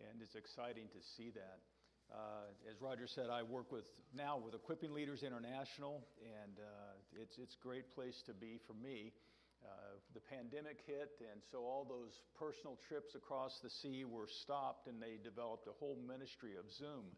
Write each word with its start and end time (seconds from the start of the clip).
and 0.00 0.20
it's 0.20 0.34
exciting 0.34 0.88
to 0.92 1.00
see 1.16 1.30
that. 1.30 1.60
Uh, 2.12 2.46
as 2.70 2.80
Roger 2.80 3.06
said, 3.06 3.30
I 3.30 3.42
work 3.42 3.72
with 3.72 3.86
now 4.14 4.38
with 4.38 4.54
Equipping 4.54 4.94
Leaders 4.94 5.22
International, 5.22 6.06
and 6.22 6.58
uh, 6.62 7.20
it's 7.20 7.36
it's 7.38 7.56
a 7.58 7.62
great 7.62 7.90
place 7.94 8.22
to 8.26 8.34
be 8.34 8.60
for 8.66 8.74
me. 8.74 9.12
Uh, 9.64 9.98
the 10.14 10.22
pandemic 10.22 10.78
hit, 10.86 11.18
and 11.18 11.42
so 11.50 11.66
all 11.66 11.82
those 11.82 12.22
personal 12.38 12.78
trips 12.86 13.16
across 13.16 13.58
the 13.58 13.70
sea 13.70 14.04
were 14.04 14.28
stopped, 14.30 14.86
and 14.86 15.02
they 15.02 15.18
developed 15.18 15.66
a 15.66 15.74
whole 15.80 15.98
ministry 16.06 16.54
of 16.54 16.70
Zoom. 16.70 17.10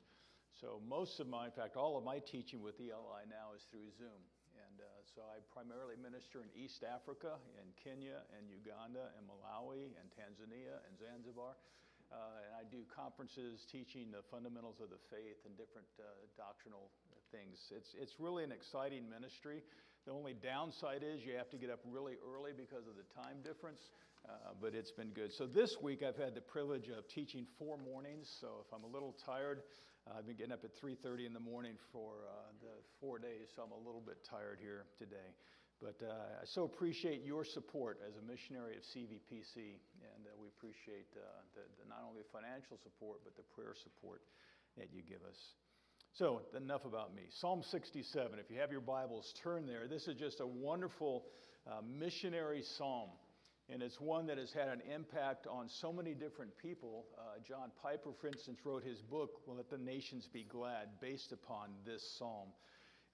So 0.57 0.81
most 0.89 1.21
of 1.21 1.29
my, 1.29 1.47
in 1.47 1.55
fact, 1.55 1.77
all 1.77 1.99
of 1.99 2.03
my 2.03 2.19
teaching 2.19 2.63
with 2.65 2.81
ELI 2.81 3.29
now 3.29 3.53
is 3.55 3.63
through 3.71 3.93
Zoom. 3.95 4.23
And 4.59 4.83
uh, 4.83 4.89
so 5.15 5.23
I 5.29 5.39
primarily 5.55 5.95
minister 6.01 6.43
in 6.43 6.51
East 6.57 6.83
Africa, 6.83 7.39
in 7.61 7.69
Kenya, 7.79 8.27
and 8.35 8.49
Uganda, 8.51 9.13
and 9.15 9.23
Malawi, 9.29 9.95
and 9.95 10.07
Tanzania, 10.19 10.83
and 10.89 10.99
Zanzibar. 10.99 11.55
Uh, 12.09 12.41
and 12.49 12.53
I 12.57 12.65
do 12.65 12.89
conferences 12.89 13.69
teaching 13.69 14.09
the 14.09 14.25
fundamentals 14.33 14.81
of 14.81 14.89
the 14.89 15.01
faith 15.13 15.45
and 15.45 15.53
different 15.61 15.89
uh, 16.01 16.09
doctrinal 16.41 16.89
things. 17.29 17.61
It's, 17.69 17.93
it's 17.93 18.17
really 18.17 18.45
an 18.45 18.53
exciting 18.53 19.05
ministry. 19.09 19.61
The 20.09 20.13
only 20.17 20.33
downside 20.33 21.05
is 21.05 21.21
you 21.21 21.37
have 21.37 21.53
to 21.53 21.61
get 21.61 21.69
up 21.69 21.85
really 21.85 22.17
early 22.25 22.57
because 22.57 22.89
of 22.89 22.97
the 22.97 23.05
time 23.13 23.45
difference, 23.45 23.93
uh, 24.25 24.57
but 24.57 24.73
it's 24.73 24.93
been 24.93 25.13
good. 25.13 25.37
So 25.37 25.45
this 25.45 25.69
week 25.85 26.01
I've 26.01 26.17
had 26.17 26.33
the 26.33 26.41
privilege 26.41 26.89
of 26.89 27.05
teaching 27.13 27.45
four 27.61 27.77
mornings. 27.77 28.25
So 28.41 28.65
if 28.65 28.73
I'm 28.73 28.89
a 28.89 28.93
little 28.93 29.13
tired, 29.29 29.61
uh, 30.09 30.17
I've 30.17 30.25
been 30.25 30.41
getting 30.41 30.57
up 30.57 30.65
at 30.65 30.73
3:30 30.81 31.27
in 31.27 31.35
the 31.37 31.45
morning 31.45 31.77
for 31.93 32.25
uh, 32.25 32.57
the 32.65 32.73
four 33.01 33.19
days, 33.19 33.53
so 33.55 33.63
I'm 33.63 33.73
a 33.73 33.83
little 33.85 34.01
bit 34.01 34.25
tired 34.25 34.59
here 34.61 34.87
today. 34.97 35.37
But 35.81 36.01
uh, 36.03 36.43
I 36.43 36.45
so 36.45 36.65
appreciate 36.65 37.23
your 37.23 37.45
support 37.45 38.01
as 38.03 38.17
a 38.17 38.23
missionary 38.23 38.75
of 38.77 38.83
CVPC, 38.83 39.79
and 40.17 40.18
appreciate 40.59 41.07
uh, 41.15 41.23
the, 41.55 41.63
the, 41.79 41.87
not 41.87 42.03
only 42.03 42.27
the 42.27 42.33
financial 42.35 42.83
support, 42.83 43.23
but 43.23 43.39
the 43.39 43.47
prayer 43.55 43.79
support 43.79 44.23
that 44.75 44.91
you 44.91 45.07
give 45.07 45.23
us. 45.23 45.39
So, 46.19 46.43
enough 46.57 46.85
about 46.85 47.15
me. 47.15 47.23
Psalm 47.39 47.63
67, 47.63 48.39
if 48.43 48.51
you 48.51 48.59
have 48.59 48.73
your 48.73 48.81
Bibles, 48.81 49.33
turn 49.45 49.67
there. 49.67 49.87
This 49.87 50.09
is 50.09 50.19
just 50.19 50.41
a 50.41 50.47
wonderful 50.47 51.27
uh, 51.65 51.79
missionary 51.87 52.63
psalm, 52.77 53.11
and 53.71 53.83
it's 53.83 54.01
one 54.01 54.27
that 54.27 54.37
has 54.37 54.51
had 54.51 54.67
an 54.67 54.83
impact 54.93 55.47
on 55.47 55.69
so 55.81 55.93
many 55.93 56.13
different 56.13 56.51
people. 56.59 57.07
Uh, 57.17 57.39
John 57.47 57.71
Piper, 57.81 58.11
for 58.21 58.27
instance, 58.27 58.59
wrote 58.65 58.83
his 58.83 58.99
book, 59.03 59.31
Let 59.47 59.71
the 59.71 59.79
Nations 59.79 60.27
Be 60.33 60.43
Glad, 60.43 60.89
based 61.01 61.31
upon 61.31 61.71
this 61.87 62.03
psalm. 62.19 62.49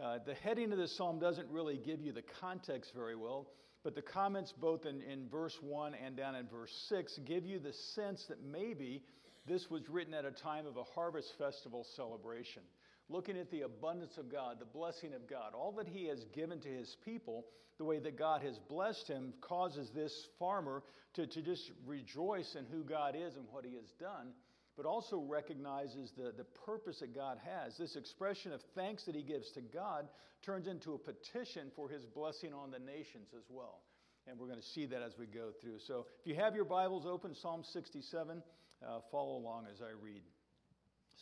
Uh, 0.00 0.18
the 0.24 0.34
heading 0.34 0.72
of 0.72 0.78
this 0.78 0.96
psalm 0.96 1.18
doesn't 1.18 1.48
really 1.50 1.76
give 1.76 2.00
you 2.00 2.12
the 2.12 2.24
context 2.40 2.92
very 2.94 3.16
well, 3.16 3.48
but 3.84 3.94
the 3.94 4.02
comments 4.02 4.52
both 4.58 4.86
in, 4.86 5.02
in 5.02 5.28
verse 5.28 5.56
1 5.60 5.94
and 5.94 6.16
down 6.16 6.34
in 6.34 6.46
verse 6.48 6.72
6 6.88 7.20
give 7.26 7.44
you 7.44 7.58
the 7.58 7.74
sense 7.94 8.24
that 8.28 8.42
maybe 8.42 9.02
this 9.46 9.70
was 9.70 9.88
written 9.90 10.14
at 10.14 10.24
a 10.24 10.30
time 10.30 10.66
of 10.66 10.78
a 10.78 10.82
harvest 10.82 11.34
festival 11.38 11.86
celebration. 11.94 12.62
Looking 13.10 13.36
at 13.36 13.50
the 13.50 13.60
abundance 13.60 14.16
of 14.16 14.32
God, 14.32 14.56
the 14.58 14.64
blessing 14.64 15.12
of 15.12 15.28
God, 15.28 15.52
all 15.54 15.72
that 15.72 15.86
He 15.86 16.06
has 16.06 16.24
given 16.34 16.60
to 16.60 16.68
His 16.68 16.96
people, 17.04 17.44
the 17.76 17.84
way 17.84 17.98
that 17.98 18.18
God 18.18 18.42
has 18.42 18.58
blessed 18.70 19.06
Him 19.06 19.34
causes 19.42 19.90
this 19.94 20.28
farmer 20.38 20.82
to, 21.14 21.26
to 21.26 21.42
just 21.42 21.70
rejoice 21.86 22.56
in 22.58 22.64
who 22.64 22.82
God 22.82 23.14
is 23.14 23.36
and 23.36 23.44
what 23.50 23.66
He 23.66 23.74
has 23.74 23.92
done 24.00 24.28
but 24.76 24.86
also 24.86 25.24
recognizes 25.28 26.10
the, 26.16 26.32
the 26.36 26.44
purpose 26.66 26.98
that 27.00 27.14
God 27.14 27.38
has. 27.44 27.76
This 27.78 27.96
expression 27.96 28.52
of 28.52 28.60
thanks 28.74 29.04
that 29.04 29.14
he 29.14 29.22
gives 29.22 29.50
to 29.52 29.60
God 29.60 30.08
turns 30.44 30.66
into 30.66 30.94
a 30.94 30.98
petition 30.98 31.70
for 31.76 31.88
his 31.88 32.04
blessing 32.04 32.52
on 32.52 32.70
the 32.70 32.78
nations 32.78 33.28
as 33.36 33.44
well. 33.48 33.80
And 34.26 34.38
we're 34.38 34.46
going 34.46 34.60
to 34.60 34.66
see 34.74 34.86
that 34.86 35.02
as 35.02 35.12
we 35.18 35.26
go 35.26 35.50
through. 35.60 35.78
So 35.86 36.06
if 36.20 36.26
you 36.26 36.34
have 36.34 36.54
your 36.54 36.64
Bibles 36.64 37.06
open, 37.06 37.34
Psalm 37.34 37.62
67, 37.72 38.42
uh, 38.82 38.98
follow 39.10 39.36
along 39.36 39.66
as 39.72 39.80
I 39.80 39.92
read. 40.02 40.22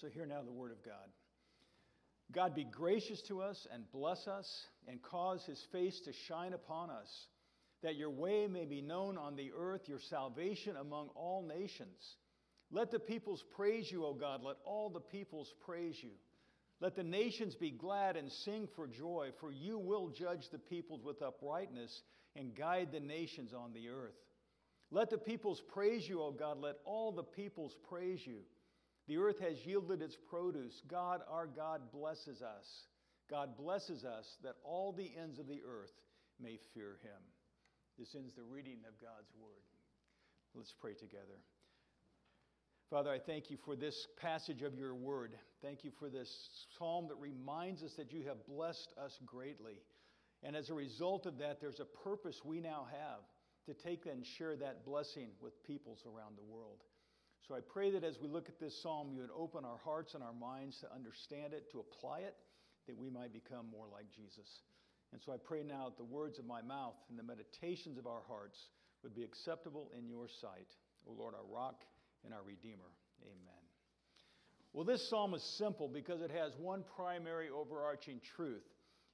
So 0.00 0.08
hear 0.08 0.26
now 0.26 0.42
the 0.42 0.52
word 0.52 0.70
of 0.70 0.84
God. 0.84 1.10
God 2.32 2.54
be 2.54 2.64
gracious 2.64 3.20
to 3.28 3.42
us 3.42 3.66
and 3.72 3.90
bless 3.92 4.26
us 4.26 4.46
and 4.88 5.02
cause 5.02 5.44
his 5.44 5.62
face 5.70 6.00
to 6.06 6.12
shine 6.28 6.54
upon 6.54 6.88
us, 6.88 7.08
that 7.82 7.96
your 7.96 8.10
way 8.10 8.46
may 8.46 8.64
be 8.64 8.80
known 8.80 9.18
on 9.18 9.36
the 9.36 9.50
earth, 9.56 9.82
your 9.86 10.00
salvation 10.08 10.76
among 10.76 11.08
all 11.14 11.42
nations. 11.46 12.16
Let 12.72 12.90
the 12.90 12.98
peoples 12.98 13.44
praise 13.54 13.90
you, 13.92 14.04
O 14.04 14.14
God. 14.14 14.42
Let 14.42 14.56
all 14.64 14.88
the 14.88 15.00
peoples 15.00 15.52
praise 15.66 15.96
you. 16.02 16.12
Let 16.80 16.96
the 16.96 17.04
nations 17.04 17.54
be 17.54 17.70
glad 17.70 18.16
and 18.16 18.32
sing 18.32 18.66
for 18.74 18.88
joy, 18.88 19.28
for 19.40 19.52
you 19.52 19.78
will 19.78 20.08
judge 20.08 20.48
the 20.50 20.58
peoples 20.58 21.04
with 21.04 21.22
uprightness 21.22 22.02
and 22.34 22.56
guide 22.56 22.88
the 22.90 22.98
nations 22.98 23.52
on 23.52 23.72
the 23.72 23.88
earth. 23.90 24.16
Let 24.90 25.10
the 25.10 25.18
peoples 25.18 25.62
praise 25.72 26.08
you, 26.08 26.22
O 26.22 26.32
God. 26.32 26.58
Let 26.60 26.76
all 26.84 27.12
the 27.12 27.22
peoples 27.22 27.76
praise 27.88 28.20
you. 28.26 28.40
The 29.06 29.18
earth 29.18 29.38
has 29.40 29.64
yielded 29.64 30.00
its 30.00 30.16
produce. 30.28 30.80
God, 30.88 31.20
our 31.30 31.46
God, 31.46 31.92
blesses 31.92 32.40
us. 32.40 32.66
God 33.30 33.56
blesses 33.56 34.04
us 34.04 34.26
that 34.42 34.56
all 34.64 34.92
the 34.92 35.12
ends 35.22 35.38
of 35.38 35.46
the 35.46 35.62
earth 35.66 35.92
may 36.40 36.58
fear 36.74 36.98
him. 37.02 37.22
This 37.98 38.14
ends 38.14 38.32
the 38.34 38.42
reading 38.42 38.78
of 38.88 39.00
God's 39.00 39.30
word. 39.40 39.62
Let's 40.54 40.74
pray 40.80 40.94
together. 40.94 41.38
Father, 42.92 43.10
I 43.10 43.18
thank 43.18 43.48
you 43.48 43.56
for 43.64 43.74
this 43.74 44.06
passage 44.20 44.60
of 44.60 44.74
your 44.74 44.94
word. 44.94 45.32
Thank 45.62 45.82
you 45.82 45.90
for 45.98 46.10
this 46.10 46.28
psalm 46.76 47.08
that 47.08 47.16
reminds 47.16 47.82
us 47.82 47.94
that 47.96 48.12
you 48.12 48.22
have 48.28 48.46
blessed 48.46 48.92
us 49.02 49.18
greatly. 49.24 49.80
And 50.42 50.54
as 50.54 50.68
a 50.68 50.74
result 50.74 51.24
of 51.24 51.38
that, 51.38 51.58
there's 51.58 51.80
a 51.80 51.86
purpose 52.04 52.38
we 52.44 52.60
now 52.60 52.86
have 52.90 53.24
to 53.64 53.82
take 53.82 54.04
and 54.04 54.26
share 54.36 54.56
that 54.56 54.84
blessing 54.84 55.28
with 55.40 55.64
peoples 55.64 56.04
around 56.04 56.36
the 56.36 56.44
world. 56.44 56.82
So 57.48 57.54
I 57.54 57.60
pray 57.66 57.90
that 57.92 58.04
as 58.04 58.18
we 58.20 58.28
look 58.28 58.50
at 58.50 58.60
this 58.60 58.78
psalm, 58.82 59.08
you 59.10 59.22
would 59.22 59.30
open 59.34 59.64
our 59.64 59.80
hearts 59.82 60.12
and 60.12 60.22
our 60.22 60.34
minds 60.34 60.76
to 60.80 60.94
understand 60.94 61.54
it, 61.54 61.72
to 61.72 61.80
apply 61.80 62.18
it, 62.18 62.36
that 62.88 62.98
we 62.98 63.08
might 63.08 63.32
become 63.32 63.70
more 63.72 63.86
like 63.90 64.12
Jesus. 64.14 64.60
And 65.14 65.22
so 65.24 65.32
I 65.32 65.38
pray 65.42 65.62
now 65.62 65.86
that 65.86 65.96
the 65.96 66.04
words 66.04 66.38
of 66.38 66.44
my 66.44 66.60
mouth 66.60 66.96
and 67.08 67.18
the 67.18 67.22
meditations 67.22 67.96
of 67.96 68.06
our 68.06 68.20
hearts 68.28 68.58
would 69.02 69.14
be 69.14 69.24
acceptable 69.24 69.90
in 69.96 70.10
your 70.10 70.28
sight. 70.42 70.68
O 71.08 71.12
Lord, 71.16 71.32
our 71.34 71.48
rock 71.50 71.84
and 72.24 72.34
our 72.34 72.42
Redeemer. 72.42 72.90
Amen. 73.22 73.62
Well, 74.72 74.84
this 74.84 75.08
psalm 75.10 75.34
is 75.34 75.42
simple 75.58 75.88
because 75.88 76.22
it 76.22 76.30
has 76.30 76.52
one 76.58 76.84
primary 76.96 77.50
overarching 77.50 78.20
truth, 78.36 78.64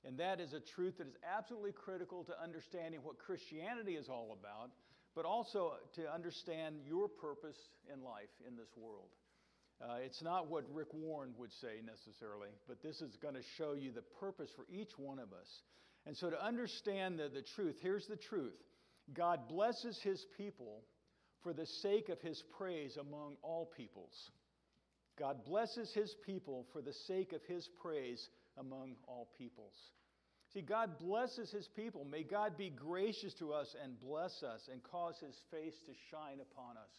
and 0.04 0.18
that 0.18 0.40
is 0.40 0.52
a 0.52 0.60
truth 0.60 0.98
that 0.98 1.08
is 1.08 1.16
absolutely 1.26 1.72
critical 1.72 2.24
to 2.24 2.42
understanding 2.42 3.00
what 3.02 3.18
Christianity 3.18 3.94
is 3.94 4.08
all 4.08 4.36
about, 4.40 4.70
but 5.16 5.24
also 5.24 5.72
to 5.96 6.12
understand 6.12 6.76
your 6.86 7.08
purpose 7.08 7.56
in 7.92 8.04
life 8.04 8.30
in 8.46 8.56
this 8.56 8.68
world. 8.76 9.08
Uh, 9.80 9.96
it's 10.04 10.22
not 10.22 10.50
what 10.50 10.64
Rick 10.72 10.92
Warren 10.92 11.30
would 11.38 11.52
say 11.60 11.80
necessarily, 11.84 12.48
but 12.66 12.82
this 12.82 13.00
is 13.00 13.16
going 13.22 13.34
to 13.34 13.42
show 13.56 13.74
you 13.74 13.92
the 13.92 14.02
purpose 14.20 14.50
for 14.56 14.66
each 14.70 14.90
one 14.96 15.18
of 15.18 15.32
us. 15.32 15.62
And 16.06 16.16
so, 16.16 16.30
to 16.30 16.44
understand 16.44 17.18
the, 17.18 17.28
the 17.28 17.44
truth, 17.54 17.76
here's 17.80 18.06
the 18.06 18.16
truth 18.16 18.54
God 19.14 19.48
blesses 19.48 19.98
his 20.02 20.24
people 20.36 20.82
for 21.48 21.54
the 21.54 21.64
sake 21.80 22.10
of 22.10 22.20
his 22.20 22.44
praise 22.58 22.98
among 23.00 23.36
all 23.42 23.72
peoples. 23.74 24.12
God 25.18 25.46
blesses 25.46 25.90
his 25.94 26.14
people 26.26 26.66
for 26.74 26.82
the 26.82 26.92
sake 26.92 27.32
of 27.32 27.40
his 27.48 27.66
praise 27.80 28.28
among 28.58 28.96
all 29.06 29.30
peoples. 29.38 29.72
See, 30.52 30.60
God 30.60 30.98
blesses 30.98 31.50
his 31.50 31.66
people. 31.74 32.04
May 32.04 32.22
God 32.22 32.58
be 32.58 32.68
gracious 32.68 33.32
to 33.38 33.54
us 33.54 33.74
and 33.82 33.98
bless 33.98 34.42
us 34.42 34.68
and 34.70 34.82
cause 34.82 35.14
his 35.24 35.36
face 35.50 35.72
to 35.86 35.92
shine 36.10 36.40
upon 36.42 36.76
us. 36.76 36.92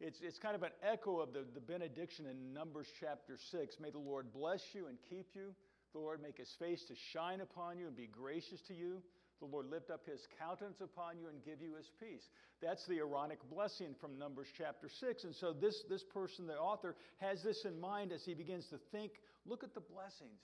It's, 0.00 0.18
it's 0.20 0.40
kind 0.40 0.56
of 0.56 0.64
an 0.64 0.72
echo 0.82 1.20
of 1.20 1.32
the, 1.32 1.44
the 1.54 1.60
benediction 1.60 2.26
in 2.26 2.52
Numbers 2.52 2.88
chapter 2.98 3.38
6. 3.52 3.76
May 3.80 3.90
the 3.90 4.00
Lord 4.00 4.32
bless 4.32 4.62
you 4.72 4.88
and 4.88 4.98
keep 5.08 5.28
you. 5.34 5.54
The 5.92 6.00
Lord 6.00 6.20
make 6.20 6.38
his 6.38 6.52
face 6.58 6.82
to 6.88 6.94
shine 7.12 7.40
upon 7.40 7.78
you 7.78 7.86
and 7.86 7.96
be 7.96 8.08
gracious 8.08 8.60
to 8.66 8.74
you 8.74 9.00
the 9.42 9.50
Lord 9.50 9.66
lift 9.68 9.90
up 9.90 10.06
his 10.06 10.20
countenance 10.38 10.80
upon 10.80 11.18
you 11.18 11.26
and 11.26 11.44
give 11.44 11.60
you 11.60 11.74
his 11.74 11.90
peace. 11.98 12.22
That's 12.62 12.86
the 12.86 12.98
Aaronic 12.98 13.38
blessing 13.50 13.96
from 14.00 14.16
Numbers 14.16 14.46
chapter 14.56 14.88
6. 14.88 15.24
And 15.24 15.34
so 15.34 15.52
this, 15.52 15.74
this 15.90 16.04
person, 16.14 16.46
the 16.46 16.54
author, 16.54 16.94
has 17.18 17.42
this 17.42 17.64
in 17.66 17.80
mind 17.80 18.12
as 18.12 18.22
he 18.24 18.34
begins 18.34 18.66
to 18.70 18.78
think 18.92 19.10
look 19.44 19.64
at 19.64 19.74
the 19.74 19.80
blessings. 19.80 20.38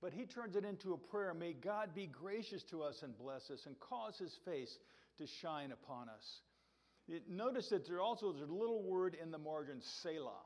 But 0.00 0.14
he 0.14 0.24
turns 0.24 0.56
it 0.56 0.64
into 0.64 0.94
a 0.94 0.96
prayer 0.96 1.34
May 1.34 1.52
God 1.52 1.94
be 1.94 2.06
gracious 2.06 2.62
to 2.70 2.82
us 2.82 2.96
and 3.02 3.16
bless 3.18 3.50
us 3.50 3.60
and 3.66 3.78
cause 3.80 4.16
his 4.18 4.34
face 4.46 4.74
to 5.18 5.26
shine 5.42 5.72
upon 5.72 6.08
us. 6.08 6.24
Notice 7.28 7.68
that 7.68 7.86
there 7.86 8.00
also 8.00 8.32
is 8.32 8.40
a 8.40 8.52
little 8.52 8.82
word 8.82 9.14
in 9.20 9.30
the 9.30 9.38
margin, 9.38 9.82
Selah. 10.02 10.40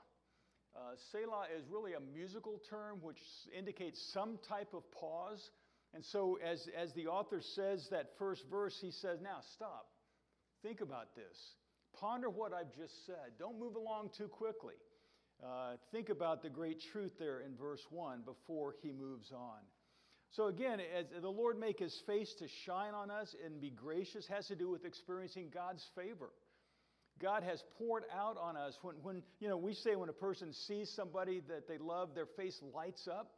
Uh, 0.75 0.94
Selah 1.12 1.47
is 1.56 1.65
really 1.71 1.93
a 1.93 2.00
musical 2.00 2.61
term 2.71 2.99
which 3.03 3.19
indicates 3.56 4.00
some 4.12 4.38
type 4.49 4.73
of 4.75 4.82
pause. 4.91 5.50
And 5.94 6.05
so, 6.05 6.39
as, 6.43 6.67
as 6.77 6.93
the 6.94 7.06
author 7.09 7.41
says 7.55 7.87
that 7.91 8.11
first 8.19 8.43
verse, 8.50 8.77
he 8.81 8.91
says, 8.91 9.19
Now 9.23 9.39
stop. 9.55 9.89
Think 10.62 10.81
about 10.81 11.15
this. 11.15 11.37
Ponder 12.00 12.31
what 12.31 12.53
I've 12.53 12.75
just 12.75 13.06
said. 13.06 13.37
Don't 13.39 13.61
move 13.61 13.77
along 13.77 14.11
too 14.17 14.29
quickly. 14.29 14.75
Uh, 15.44 15.73
think 15.91 16.09
about 16.09 16.43
the 16.43 16.49
great 16.49 16.79
truth 16.93 17.12
there 17.19 17.41
in 17.41 17.56
verse 17.56 17.85
1 17.91 18.23
before 18.25 18.77
he 18.81 18.93
moves 18.93 19.33
on. 19.33 19.59
So, 20.31 20.47
again, 20.47 20.81
as 20.81 21.06
the 21.21 21.29
Lord 21.29 21.59
make 21.59 21.79
his 21.79 21.94
face 22.06 22.33
to 22.39 22.47
shine 22.65 22.94
on 22.94 23.11
us 23.11 23.35
and 23.44 23.61
be 23.61 23.71
gracious 23.71 24.27
has 24.29 24.47
to 24.47 24.56
do 24.56 24.71
with 24.71 24.87
experiencing 24.87 25.50
God's 25.53 25.85
favor. 25.94 26.31
God 27.21 27.43
has 27.43 27.62
poured 27.77 28.05
out 28.15 28.37
on 28.39 28.56
us. 28.56 28.79
When, 28.81 28.97
when 29.03 29.23
you 29.41 29.49
know, 29.49 29.59
we 29.59 29.75
say 29.75 29.94
when 29.94 30.09
a 30.09 30.15
person 30.15 30.53
sees 30.67 30.91
somebody 30.97 31.43
that 31.49 31.69
they 31.69 31.77
love, 31.77 32.15
their 32.15 32.27
face 32.37 32.59
lights 32.75 33.06
up. 33.06 33.33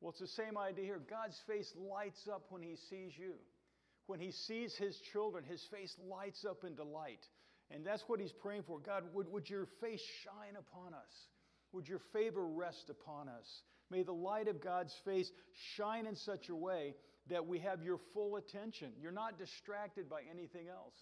Well, 0.00 0.10
it's 0.10 0.20
the 0.20 0.42
same 0.42 0.58
idea 0.58 0.84
here. 0.84 1.00
God's 1.08 1.38
face 1.46 1.72
lights 1.76 2.28
up 2.32 2.46
when 2.50 2.62
he 2.62 2.76
sees 2.90 3.12
you. 3.16 3.34
When 4.06 4.20
he 4.20 4.30
sees 4.30 4.74
his 4.76 4.96
children, 5.12 5.44
his 5.44 5.62
face 5.70 5.94
lights 6.08 6.44
up 6.48 6.64
in 6.64 6.76
delight. 6.76 7.24
And 7.70 7.84
that's 7.84 8.04
what 8.06 8.20
he's 8.20 8.32
praying 8.32 8.64
for. 8.66 8.78
God, 8.78 9.04
would, 9.14 9.28
would 9.32 9.48
your 9.48 9.66
face 9.80 10.02
shine 10.22 10.56
upon 10.56 10.94
us? 10.94 11.12
Would 11.72 11.88
your 11.88 12.00
favor 12.12 12.46
rest 12.46 12.90
upon 12.90 13.28
us? 13.28 13.46
May 13.90 14.02
the 14.02 14.12
light 14.12 14.48
of 14.48 14.62
God's 14.62 14.94
face 15.04 15.30
shine 15.76 16.06
in 16.06 16.16
such 16.16 16.48
a 16.48 16.54
way 16.54 16.94
that 17.28 17.46
we 17.46 17.58
have 17.60 17.82
your 17.82 17.98
full 18.14 18.36
attention. 18.36 18.92
You're 19.00 19.12
not 19.12 19.38
distracted 19.38 20.08
by 20.08 20.20
anything 20.30 20.68
else. 20.68 20.94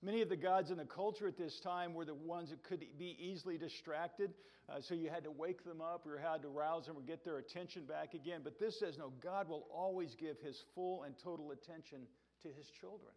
Many 0.00 0.22
of 0.22 0.28
the 0.28 0.36
gods 0.36 0.70
in 0.70 0.76
the 0.76 0.84
culture 0.84 1.26
at 1.26 1.36
this 1.36 1.58
time 1.60 1.92
were 1.92 2.04
the 2.04 2.14
ones 2.14 2.50
that 2.50 2.62
could 2.62 2.84
be 2.98 3.16
easily 3.20 3.58
distracted, 3.58 4.32
uh, 4.68 4.80
so 4.80 4.94
you 4.94 5.10
had 5.10 5.24
to 5.24 5.30
wake 5.30 5.64
them 5.64 5.80
up 5.80 6.06
or 6.06 6.18
had 6.18 6.42
to 6.42 6.48
rouse 6.48 6.86
them 6.86 6.96
or 6.96 7.00
get 7.00 7.24
their 7.24 7.38
attention 7.38 7.84
back 7.84 8.14
again. 8.14 8.42
But 8.44 8.60
this 8.60 8.78
says, 8.78 8.96
no, 8.96 9.12
God 9.20 9.48
will 9.48 9.66
always 9.74 10.14
give 10.14 10.36
his 10.38 10.56
full 10.74 11.02
and 11.02 11.14
total 11.24 11.50
attention 11.50 12.02
to 12.42 12.48
his 12.48 12.66
children. 12.80 13.12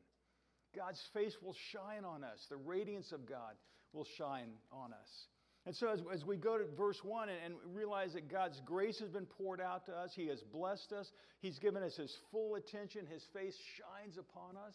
God's 0.75 1.01
face 1.13 1.36
will 1.44 1.56
shine 1.72 2.04
on 2.04 2.24
us, 2.24 2.48
the 2.50 2.57
radiance 2.57 3.12
of 3.12 3.28
God 3.28 3.54
will 3.94 4.07
shine 4.18 4.50
on 4.72 4.94
us. 4.94 5.28
And 5.68 5.75
so, 5.75 5.89
as, 5.89 6.00
as 6.12 6.25
we 6.25 6.38
go 6.38 6.57
to 6.57 6.66
verse 6.75 6.98
1 7.04 7.30
and, 7.30 7.38
and, 7.45 7.75
realize 7.75 8.13
that 8.13 8.31
God's 8.31 8.60
grace 8.66 8.98
has 8.98 9.10
been 9.10 9.28
poured 9.28 9.62
out 9.62 9.86
to 9.86 9.92
us, 9.92 10.12
He 10.16 10.25
has 10.28 10.42
blessed 10.51 10.92
us, 10.92 11.12
He's 11.39 11.60
given 11.60 11.83
us 11.83 11.95
His 11.98 12.12
full 12.31 12.56
attention, 12.56 13.06
His 13.06 13.24
face 13.31 13.56
shines 13.78 14.18
upon 14.18 14.57
us, 14.57 14.74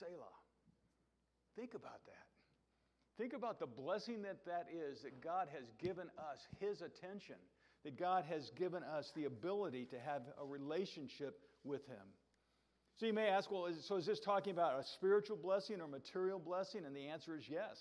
Selah. 0.00 0.43
Think 1.56 1.74
about 1.74 2.04
that. 2.06 2.26
Think 3.16 3.32
about 3.32 3.60
the 3.60 3.66
blessing 3.66 4.22
that 4.22 4.44
that 4.46 4.66
is 4.72 5.02
that 5.02 5.22
God 5.22 5.48
has 5.52 5.64
given 5.78 6.08
us 6.18 6.38
His 6.58 6.82
attention, 6.82 7.36
that 7.84 7.98
God 7.98 8.24
has 8.28 8.50
given 8.58 8.82
us 8.82 9.10
the 9.14 9.24
ability 9.24 9.86
to 9.86 9.98
have 10.00 10.22
a 10.40 10.44
relationship 10.44 11.38
with 11.62 11.86
Him. 11.86 12.06
So 12.96 13.06
you 13.06 13.12
may 13.12 13.28
ask, 13.28 13.50
well, 13.50 13.66
is, 13.66 13.84
so 13.86 13.96
is 13.96 14.06
this 14.06 14.20
talking 14.20 14.52
about 14.52 14.78
a 14.78 14.84
spiritual 14.94 15.36
blessing 15.36 15.80
or 15.80 15.88
material 15.88 16.38
blessing? 16.38 16.84
And 16.86 16.94
the 16.94 17.08
answer 17.08 17.36
is 17.36 17.44
yes. 17.48 17.76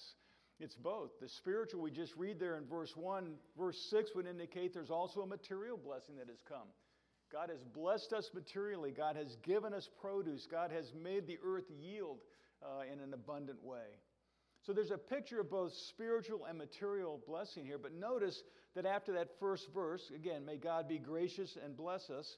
It's 0.60 0.76
both. 0.76 1.12
The 1.20 1.30
spiritual 1.30 1.82
we 1.82 1.92
just 1.92 2.16
read 2.16 2.40
there 2.40 2.58
in 2.58 2.66
verse 2.66 2.94
1, 2.96 3.34
verse 3.58 3.78
6 3.90 4.12
would 4.16 4.28
indicate 4.28 4.74
there's 4.74 4.92
also 4.92 5.22
a 5.22 5.28
material 5.28 5.78
blessing 5.78 6.16
that 6.18 6.28
has 6.28 6.42
come. 6.48 6.68
God 7.32 7.50
has 7.50 7.64
blessed 7.74 8.14
us 8.14 8.30
materially. 8.34 8.92
God 8.92 9.16
has 9.16 9.36
given 9.44 9.74
us 9.74 9.90
produce. 10.00 10.48
God 10.50 10.72
has 10.72 10.94
made 10.94 11.26
the 11.26 11.40
earth 11.44 11.66
yield 11.70 12.20
uh, 12.64 12.82
in 12.92 13.00
an 13.00 13.14
abundant 13.14 13.64
way. 13.64 14.00
So 14.66 14.72
there's 14.72 14.92
a 14.92 14.98
picture 14.98 15.42
of 15.42 15.50
both 15.50 15.74
spiritual 15.90 16.46
and 16.46 16.58
material 16.58 17.20
blessing 17.28 17.66
here. 17.66 17.78
But 17.78 17.94
notice 17.94 18.42
that 18.76 18.86
after 18.86 19.14
that 19.14 19.28
first 19.40 19.68
verse, 19.74 20.12
again, 20.16 20.46
may 20.46 20.58
God 20.58 20.88
be 20.88 20.98
gracious 20.98 21.58
and 21.64 21.76
bless 21.76 22.10
us, 22.10 22.38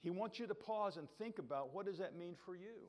he 0.00 0.10
wants 0.10 0.38
you 0.38 0.46
to 0.46 0.54
pause 0.54 0.96
and 0.96 1.08
think 1.18 1.38
about 1.38 1.74
what 1.74 1.86
does 1.86 1.98
that 1.98 2.16
mean 2.16 2.36
for 2.44 2.54
you? 2.54 2.88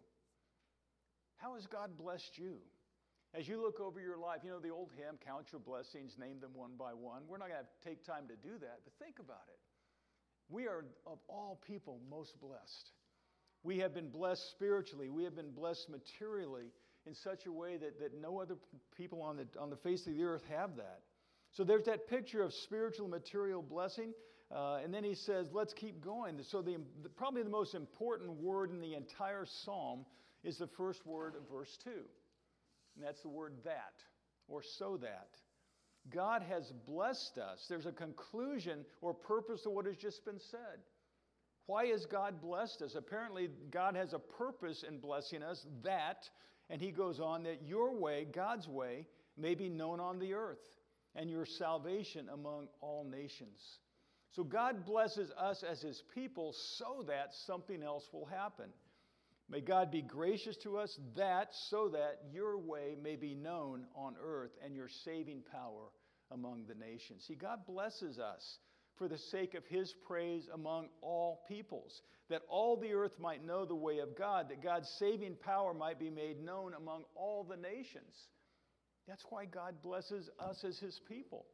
How 1.38 1.56
has 1.56 1.66
God 1.66 1.98
blessed 1.98 2.38
you? 2.38 2.58
As 3.34 3.48
you 3.48 3.62
look 3.62 3.80
over 3.80 4.00
your 4.00 4.18
life, 4.18 4.40
you 4.44 4.50
know 4.50 4.60
the 4.60 4.70
old 4.70 4.92
hymn, 4.96 5.18
Count 5.26 5.48
Your 5.52 5.60
Blessings, 5.60 6.16
name 6.18 6.40
them 6.40 6.52
one 6.54 6.72
by 6.78 6.94
one. 6.94 7.24
We're 7.28 7.38
not 7.38 7.50
going 7.50 7.64
to 7.64 7.90
take 7.90 8.06
time 8.06 8.28
to 8.30 8.36
do 8.36 8.58
that, 8.60 8.80
but 8.84 8.94
think 9.04 9.20
about 9.20 9.44
it. 9.50 9.60
We 10.48 10.68
are, 10.68 10.86
of 11.06 11.18
all 11.28 11.60
people, 11.66 12.00
most 12.10 12.40
blessed. 12.40 12.92
We 13.66 13.80
have 13.80 13.96
been 13.96 14.10
blessed 14.10 14.52
spiritually, 14.52 15.10
we 15.10 15.24
have 15.24 15.36
been 15.36 15.50
blessed 15.50 15.90
materially 15.90 16.72
in 17.08 17.16
such 17.16 17.48
a 17.48 17.52
way 17.52 17.78
that, 17.78 18.00
that 18.00 18.22
no 18.22 18.40
other 18.40 18.58
people 18.96 19.24
on 19.24 19.38
the, 19.38 19.48
on 19.60 19.72
the 19.72 19.76
face 19.78 20.06
of 20.06 20.14
the 20.14 20.24
earth 20.24 20.44
have 20.56 20.76
that. 20.76 21.02
So 21.52 21.64
there's 21.64 21.86
that 21.86 22.08
picture 22.08 22.44
of 22.44 22.54
spiritual 22.54 23.08
material 23.08 23.64
blessing. 23.64 24.14
Uh, 24.56 24.78
and 24.84 24.94
then 24.94 25.04
he 25.04 25.16
says, 25.16 25.48
let's 25.52 25.74
keep 25.74 26.00
going. 26.00 26.40
So, 26.44 26.62
the, 26.62 26.78
the, 27.02 27.10
probably 27.10 27.42
the 27.42 27.50
most 27.50 27.74
important 27.74 28.30
word 28.40 28.70
in 28.70 28.80
the 28.80 28.94
entire 28.94 29.46
psalm 29.64 30.06
is 30.44 30.60
the 30.60 30.68
first 30.78 31.04
word 31.04 31.34
of 31.36 31.50
verse 31.50 31.76
2. 31.84 31.90
And 31.90 33.04
that's 33.04 33.22
the 33.24 33.30
word 33.30 33.54
that, 33.64 33.96
or 34.48 34.62
so 34.78 34.98
that. 34.98 35.30
God 36.14 36.44
has 36.44 36.72
blessed 36.88 37.40
us. 37.40 37.66
There's 37.68 37.88
a 37.88 37.92
conclusion 37.92 38.86
or 39.02 39.16
purpose 39.16 39.64
to 39.64 39.72
what 39.72 39.88
has 39.88 39.98
just 39.98 40.24
been 40.24 40.40
said. 40.52 40.80
Why 41.68 41.88
has 41.88 42.06
God 42.06 42.42
blessed 42.42 42.82
us? 42.84 42.96
Apparently, 42.96 43.50
God 43.72 43.96
has 43.96 44.14
a 44.14 44.20
purpose 44.20 44.84
in 44.88 45.00
blessing 45.00 45.42
us 45.42 45.66
that, 45.84 46.30
and 46.70 46.82
he 46.82 46.92
goes 46.92 47.20
on, 47.20 47.44
that 47.44 47.64
your 47.66 47.96
way, 47.96 48.28
God's 48.32 48.68
way, 48.68 49.08
may 49.38 49.56
be 49.56 49.70
known 49.70 50.00
on 50.00 50.20
the 50.20 50.34
earth, 50.34 50.64
and 51.16 51.30
your 51.30 51.46
salvation 51.46 52.30
among 52.32 52.68
all 52.82 53.04
nations. 53.04 53.60
So 54.32 54.44
God 54.44 54.86
blesses 54.86 55.32
us 55.32 55.64
as 55.64 55.82
his 55.82 56.04
people 56.14 56.54
so 56.78 57.06
that 57.08 57.30
something 57.48 57.82
else 57.82 58.04
will 58.12 58.26
happen. 58.26 58.66
May 59.50 59.62
God 59.62 59.92
be 59.92 60.02
gracious 60.02 60.58
to 60.64 60.78
us 60.78 61.00
that 61.16 61.50
so 61.70 61.90
that 61.90 62.20
your 62.34 62.58
way 62.58 62.96
may 63.02 63.16
be 63.16 63.34
known 63.34 63.86
on 63.96 64.16
earth 64.22 64.52
and 64.64 64.76
your 64.76 64.90
saving 65.06 65.44
power 65.52 65.90
among 66.32 66.66
the 66.68 66.76
nations. 66.76 67.24
See, 67.28 67.36
God 67.36 67.60
blesses 67.68 68.20
us 68.20 68.58
for 68.98 69.08
the 69.08 69.18
sake 69.18 69.54
of 69.54 69.66
his 69.66 69.94
praise 70.08 70.48
among 70.54 70.88
all 71.02 71.44
peoples, 71.48 72.02
that 72.30 72.42
all 72.50 72.78
the 72.78 72.94
earth 72.94 73.20
might 73.20 73.46
know 73.46 73.66
the 73.66 73.76
way 73.76 74.00
of 74.00 74.18
God, 74.18 74.50
that 74.50 74.64
God's 74.64 74.90
saving 75.00 75.36
power 75.36 75.74
might 75.74 76.00
be 76.00 76.10
made 76.10 76.44
known 76.44 76.74
among 76.74 77.04
all 77.16 77.44
the 77.44 77.58
nations. 77.58 78.16
That's 79.08 79.26
why 79.30 79.46
God 79.46 79.76
blesses 79.84 80.30
us 80.40 80.64
as 80.64 80.80
his 80.80 81.00
people 81.08 81.46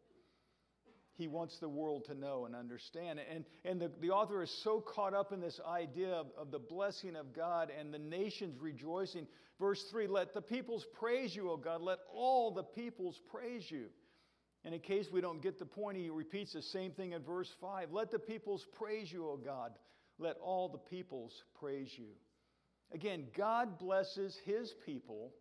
he 1.22 1.28
wants 1.28 1.58
the 1.60 1.70
world 1.70 2.06
to 2.06 2.16
know 2.16 2.46
and 2.46 2.56
understand. 2.56 3.20
And, 3.20 3.46
and 3.64 3.80
the, 3.80 3.92
the 4.02 4.10
author 4.10 4.42
is 4.42 4.52
so 4.64 4.82
caught 4.82 5.14
up 5.14 5.32
in 5.32 5.40
this 5.40 5.60
idea 5.68 6.10
of, 6.10 6.28
of 6.38 6.52
the 6.52 6.60
blessing 6.60 7.16
of 7.16 7.34
God 7.36 7.72
and 7.78 7.94
the 7.94 8.00
nations 8.00 8.58
rejoicing. 8.60 9.28
Verse 9.60 9.84
3 9.92 10.08
Let 10.08 10.34
the 10.34 10.42
peoples 10.42 10.86
praise 11.00 11.36
you, 11.36 11.52
O 11.52 11.58
God. 11.58 11.82
Let 11.82 12.00
all 12.12 12.52
the 12.52 12.64
peoples 12.64 13.20
praise 13.32 13.70
you. 13.70 13.86
And 14.64 14.76
in 14.76 14.80
case 14.80 15.08
we 15.12 15.22
don't 15.22 15.42
get 15.42 15.58
the 15.58 15.66
point, 15.66 15.98
he 15.98 16.10
repeats 16.10 16.54
the 16.54 16.62
same 16.62 16.92
thing 16.92 17.14
in 17.14 17.24
verse 17.24 17.50
5 17.60 17.92
Let 17.92 18.12
the 18.12 18.20
peoples 18.20 18.66
praise 18.78 19.12
you, 19.12 19.28
O 19.28 19.38
God. 19.38 19.72
Let 20.20 20.38
all 20.38 20.70
the 20.70 20.78
peoples 20.78 21.34
praise 21.60 21.92
you. 21.98 22.10
Again, 22.94 23.26
God 23.36 23.80
blesses 23.80 24.38
his 24.46 24.74
people 24.86 25.32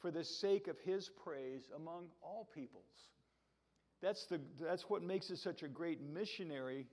for 0.00 0.10
the 0.10 0.24
sake 0.24 0.68
of 0.68 0.76
his 0.84 1.10
praise 1.24 1.62
among 1.74 2.06
all 2.20 2.48
peoples. 2.54 2.84
That's, 4.02 4.24
the, 4.26 4.40
that's 4.60 4.84
what 4.88 5.02
makes 5.02 5.30
it 5.30 5.38
such 5.38 5.62
a 5.62 5.68
great 5.68 6.00
missionary 6.02 6.86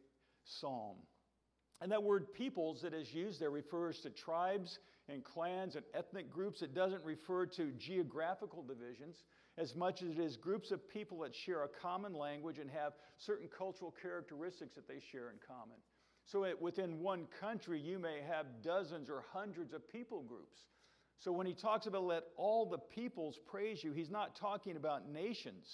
psalm. 0.43 0.97
And 1.81 1.91
that 1.91 2.01
word 2.01 2.33
peoples 2.33 2.81
that 2.81 2.93
is 2.93 3.13
used 3.13 3.39
there 3.39 3.51
refers 3.51 3.99
to 4.01 4.09
tribes 4.09 4.79
and 5.09 5.23
clans 5.23 5.75
and 5.75 5.83
ethnic 5.93 6.31
groups. 6.31 6.61
It 6.61 6.73
doesn't 6.73 7.03
refer 7.03 7.45
to 7.47 7.71
geographical 7.77 8.63
divisions 8.63 9.17
as 9.57 9.75
much 9.75 10.01
as 10.01 10.17
it 10.17 10.19
is 10.19 10.35
groups 10.35 10.71
of 10.71 10.87
people 10.89 11.19
that 11.19 11.33
share 11.45 11.63
a 11.63 11.69
common 11.81 12.13
language 12.13 12.59
and 12.59 12.69
have 12.69 12.93
certain 13.17 13.47
cultural 13.57 13.93
characteristics 14.01 14.75
that 14.75 14.87
they 14.87 14.99
share 15.11 15.29
in 15.29 15.37
common. 15.47 15.77
So 16.25 16.43
it, 16.43 16.61
within 16.61 16.99
one 16.99 17.27
country, 17.39 17.79
you 17.79 17.99
may 17.99 18.19
have 18.27 18.45
dozens 18.63 19.09
or 19.09 19.23
hundreds 19.31 19.73
of 19.73 19.87
people 19.89 20.23
groups. 20.23 20.57
So 21.19 21.31
when 21.31 21.47
he 21.47 21.53
talks 21.53 21.87
about 21.87 22.03
let 22.03 22.23
all 22.35 22.65
the 22.65 22.77
peoples 22.77 23.39
praise 23.49 23.83
you, 23.83 23.93
he's 23.93 24.09
not 24.09 24.35
talking 24.35 24.75
about 24.75 25.09
nations. 25.09 25.65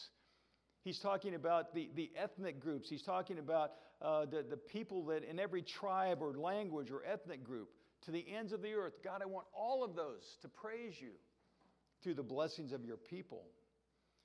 He's 0.84 1.00
talking 1.00 1.36
about 1.36 1.74
the, 1.74 1.90
the 1.96 2.12
ethnic 2.16 2.60
groups. 2.60 2.90
He's 2.90 3.04
talking 3.04 3.40
about 3.40 3.72
uh, 4.02 4.26
the, 4.26 4.44
the 4.48 4.58
people 4.58 5.06
that 5.06 5.24
in 5.24 5.40
every 5.40 5.62
tribe 5.62 6.20
or 6.22 6.34
language 6.34 6.92
or 6.92 7.04
ethnic 7.06 7.44
group 7.44 7.70
to 8.06 8.12
the 8.12 8.26
ends 8.36 8.52
of 8.52 8.62
the 8.62 8.74
earth. 8.74 8.94
God, 9.04 9.22
I 9.22 9.26
want 9.26 9.46
all 9.54 9.84
of 9.84 9.96
those 9.96 10.24
to 10.42 10.48
praise 10.48 10.94
you 11.00 11.12
through 12.04 12.16
the 12.16 12.24
blessings 12.24 12.72
of 12.72 12.84
your 12.84 12.98
people. 12.98 13.44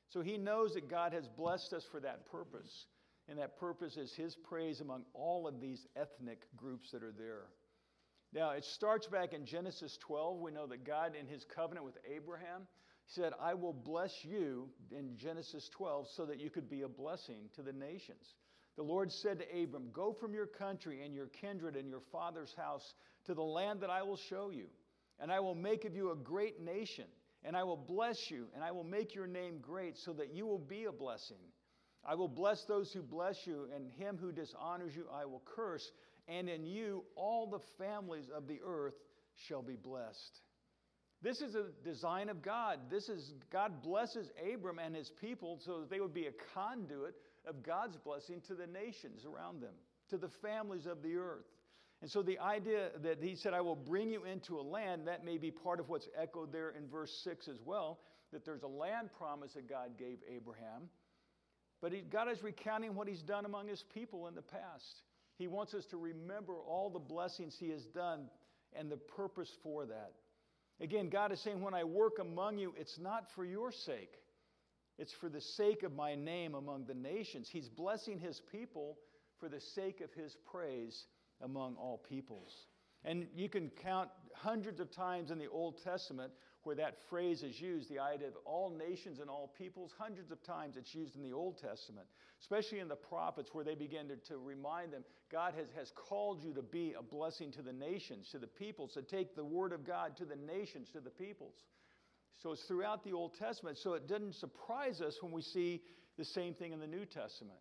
So 0.08 0.20
he 0.20 0.38
knows 0.38 0.74
that 0.74 0.88
God 0.88 1.12
has 1.12 1.28
blessed 1.28 1.72
us 1.72 1.84
for 1.90 2.00
that 2.00 2.26
purpose. 2.26 2.86
And 3.28 3.38
that 3.38 3.58
purpose 3.58 3.96
is 3.96 4.12
his 4.12 4.36
praise 4.36 4.80
among 4.80 5.02
all 5.12 5.48
of 5.48 5.60
these 5.60 5.86
ethnic 5.96 6.46
groups 6.56 6.90
that 6.92 7.02
are 7.02 7.14
there. 7.16 7.46
Now, 8.32 8.50
it 8.50 8.64
starts 8.64 9.06
back 9.06 9.32
in 9.32 9.46
Genesis 9.46 9.98
12. 10.06 10.40
We 10.40 10.52
know 10.52 10.66
that 10.66 10.84
God, 10.84 11.12
in 11.18 11.26
his 11.26 11.44
covenant 11.44 11.84
with 11.84 11.96
Abraham, 12.08 12.62
said, 13.06 13.32
I 13.40 13.54
will 13.54 13.72
bless 13.72 14.12
you 14.24 14.68
in 14.90 15.16
Genesis 15.16 15.68
12 15.76 16.06
so 16.16 16.26
that 16.26 16.40
you 16.40 16.50
could 16.50 16.68
be 16.68 16.82
a 16.82 16.88
blessing 16.88 17.48
to 17.54 17.62
the 17.62 17.72
nations. 17.72 18.34
The 18.76 18.82
Lord 18.82 19.10
said 19.10 19.38
to 19.38 19.62
Abram, 19.62 19.88
Go 19.92 20.12
from 20.12 20.34
your 20.34 20.46
country 20.46 21.02
and 21.02 21.14
your 21.14 21.28
kindred 21.28 21.76
and 21.76 21.88
your 21.88 22.02
father's 22.12 22.54
house 22.56 22.94
to 23.24 23.34
the 23.34 23.42
land 23.42 23.80
that 23.80 23.90
I 23.90 24.02
will 24.02 24.18
show 24.28 24.50
you, 24.50 24.66
and 25.18 25.32
I 25.32 25.40
will 25.40 25.54
make 25.54 25.84
of 25.84 25.94
you 25.94 26.10
a 26.10 26.16
great 26.16 26.60
nation, 26.60 27.06
and 27.46 27.56
I 27.56 27.62
will 27.62 27.76
bless 27.76 28.30
you, 28.30 28.48
and 28.54 28.64
I 28.64 28.72
will 28.72 28.84
make 28.84 29.14
your 29.14 29.28
name 29.28 29.58
great 29.62 29.96
so 29.96 30.12
that 30.14 30.34
you 30.34 30.46
will 30.46 30.58
be 30.58 30.84
a 30.84 30.92
blessing. 30.92 31.36
I 32.04 32.16
will 32.16 32.28
bless 32.28 32.64
those 32.64 32.92
who 32.92 33.02
bless 33.02 33.46
you, 33.46 33.68
and 33.74 33.90
him 33.92 34.18
who 34.20 34.32
dishonors 34.32 34.94
you 34.96 35.06
I 35.12 35.24
will 35.24 35.42
curse, 35.44 35.92
and 36.28 36.48
in 36.48 36.66
you 36.66 37.04
all 37.14 37.46
the 37.46 37.60
families 37.78 38.26
of 38.34 38.48
the 38.48 38.58
earth 38.66 38.94
shall 39.46 39.62
be 39.62 39.76
blessed. 39.76 40.40
This 41.22 41.40
is 41.40 41.54
a 41.54 41.66
design 41.84 42.28
of 42.28 42.42
God. 42.42 42.78
This 42.90 43.08
is 43.08 43.32
God 43.50 43.82
blesses 43.82 44.30
Abram 44.52 44.78
and 44.78 44.94
his 44.94 45.10
people 45.20 45.58
so 45.64 45.80
that 45.80 45.90
they 45.90 46.00
would 46.00 46.14
be 46.14 46.26
a 46.26 46.32
conduit 46.54 47.14
of 47.46 47.62
God's 47.62 47.96
blessing 47.96 48.40
to 48.48 48.54
the 48.54 48.66
nations 48.66 49.24
around 49.24 49.62
them, 49.62 49.74
to 50.10 50.18
the 50.18 50.28
families 50.42 50.86
of 50.86 51.02
the 51.02 51.16
earth. 51.16 51.46
And 52.02 52.10
so 52.10 52.22
the 52.22 52.38
idea 52.38 52.90
that 53.02 53.22
he 53.22 53.36
said, 53.36 53.54
I 53.54 53.62
will 53.62 53.76
bring 53.76 54.10
you 54.10 54.24
into 54.24 54.58
a 54.58 54.62
land, 54.62 55.08
that 55.08 55.24
may 55.24 55.38
be 55.38 55.50
part 55.50 55.80
of 55.80 55.88
what's 55.88 56.08
echoed 56.20 56.52
there 56.52 56.70
in 56.70 56.88
verse 56.88 57.10
6 57.24 57.48
as 57.48 57.58
well, 57.64 58.00
that 58.32 58.44
there's 58.44 58.62
a 58.62 58.68
land 58.68 59.10
promise 59.16 59.52
that 59.54 59.68
God 59.68 59.98
gave 59.98 60.18
Abraham. 60.28 60.90
But 61.80 61.92
he, 61.92 62.00
God 62.00 62.28
is 62.30 62.42
recounting 62.42 62.94
what 62.94 63.08
he's 63.08 63.22
done 63.22 63.44
among 63.44 63.68
his 63.68 63.82
people 63.94 64.28
in 64.28 64.34
the 64.34 64.42
past. 64.42 65.02
He 65.38 65.48
wants 65.48 65.74
us 65.74 65.84
to 65.86 65.96
remember 65.96 66.54
all 66.54 66.90
the 66.90 66.98
blessings 66.98 67.56
he 67.58 67.70
has 67.70 67.84
done 67.86 68.28
and 68.78 68.90
the 68.90 68.96
purpose 68.96 69.50
for 69.62 69.86
that. 69.86 70.12
Again, 70.80 71.08
God 71.08 71.32
is 71.32 71.40
saying, 71.40 71.62
when 71.62 71.74
I 71.74 71.84
work 71.84 72.18
among 72.20 72.58
you, 72.58 72.74
it's 72.78 72.98
not 72.98 73.24
for 73.34 73.44
your 73.44 73.72
sake. 73.72 74.12
It's 74.98 75.12
for 75.20 75.28
the 75.28 75.40
sake 75.40 75.82
of 75.82 75.94
my 75.94 76.14
name 76.14 76.54
among 76.54 76.84
the 76.86 76.94
nations. 76.94 77.48
He's 77.50 77.68
blessing 77.68 78.18
his 78.18 78.40
people 78.52 78.98
for 79.40 79.48
the 79.48 79.60
sake 79.74 80.00
of 80.00 80.12
his 80.12 80.34
praise 80.50 81.06
among 81.42 81.76
all 81.76 81.98
peoples. 81.98 82.52
And 83.04 83.26
you 83.34 83.48
can 83.48 83.70
count 83.82 84.08
hundreds 84.34 84.80
of 84.80 84.94
times 84.94 85.30
in 85.30 85.38
the 85.38 85.48
Old 85.48 85.82
Testament 85.82 86.32
where 86.64 86.74
that 86.76 86.96
phrase 87.08 87.44
is 87.44 87.60
used, 87.60 87.88
the 87.88 88.00
idea 88.00 88.26
of 88.26 88.34
all 88.44 88.70
nations 88.70 89.20
and 89.20 89.30
all 89.30 89.52
peoples, 89.56 89.92
hundreds 89.96 90.32
of 90.32 90.42
times 90.42 90.76
it's 90.76 90.92
used 90.92 91.14
in 91.14 91.22
the 91.22 91.32
Old 91.32 91.58
Testament, 91.58 92.08
especially 92.40 92.80
in 92.80 92.88
the 92.88 92.96
prophets 92.96 93.50
where 93.52 93.64
they 93.64 93.76
begin 93.76 94.08
to, 94.08 94.16
to 94.16 94.38
remind 94.38 94.92
them 94.92 95.04
God 95.30 95.54
has, 95.56 95.66
has 95.76 95.92
called 95.94 96.42
you 96.42 96.52
to 96.54 96.62
be 96.62 96.94
a 96.98 97.02
blessing 97.02 97.52
to 97.52 97.62
the 97.62 97.72
nations, 97.72 98.28
to 98.32 98.40
the 98.40 98.48
peoples, 98.48 98.94
to 98.94 99.02
take 99.02 99.36
the 99.36 99.44
word 99.44 99.72
of 99.72 99.86
God 99.86 100.16
to 100.16 100.24
the 100.24 100.34
nations, 100.34 100.88
to 100.92 101.00
the 101.00 101.10
peoples. 101.10 101.54
So 102.42 102.52
it's 102.52 102.64
throughout 102.64 103.04
the 103.04 103.12
Old 103.12 103.34
Testament. 103.38 103.78
So 103.78 103.94
it 103.94 104.08
doesn't 104.08 104.34
surprise 104.34 105.00
us 105.00 105.16
when 105.20 105.32
we 105.32 105.42
see 105.42 105.82
the 106.18 106.24
same 106.24 106.54
thing 106.54 106.72
in 106.72 106.80
the 106.80 106.86
New 106.86 107.04
Testament. 107.06 107.58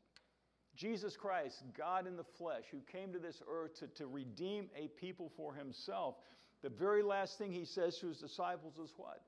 Jesus 0.75 1.15
Christ, 1.15 1.63
God 1.77 2.08
in 2.08 2.17
the 2.17 2.25
flesh, 2.38 2.63
who 2.72 2.79
came 2.91 3.13
to 3.13 3.20
this 3.20 3.41
earth 3.50 3.79
to, 3.79 3.88
to 3.88 4.08
redeem 4.08 4.70
a 4.75 4.88
people 5.00 5.32
for 5.38 5.53
himself, 5.53 6.15
the 6.62 6.70
very 6.70 7.03
last 7.03 7.38
thing 7.38 7.51
he 7.51 7.65
says 7.65 7.98
to 8.00 8.08
his 8.08 8.17
disciples 8.17 8.77
is 8.77 8.91
what? 8.98 9.22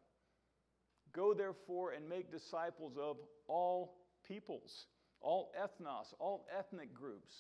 Go 1.14 1.34
therefore 1.34 1.92
and 1.92 2.08
make 2.08 2.32
disciples 2.32 2.94
of 3.00 3.18
all 3.48 3.96
peoples, 4.28 4.88
all 5.22 5.52
ethnos, 5.60 6.14
all 6.20 6.46
ethnic 6.58 6.94
groups. 6.94 7.32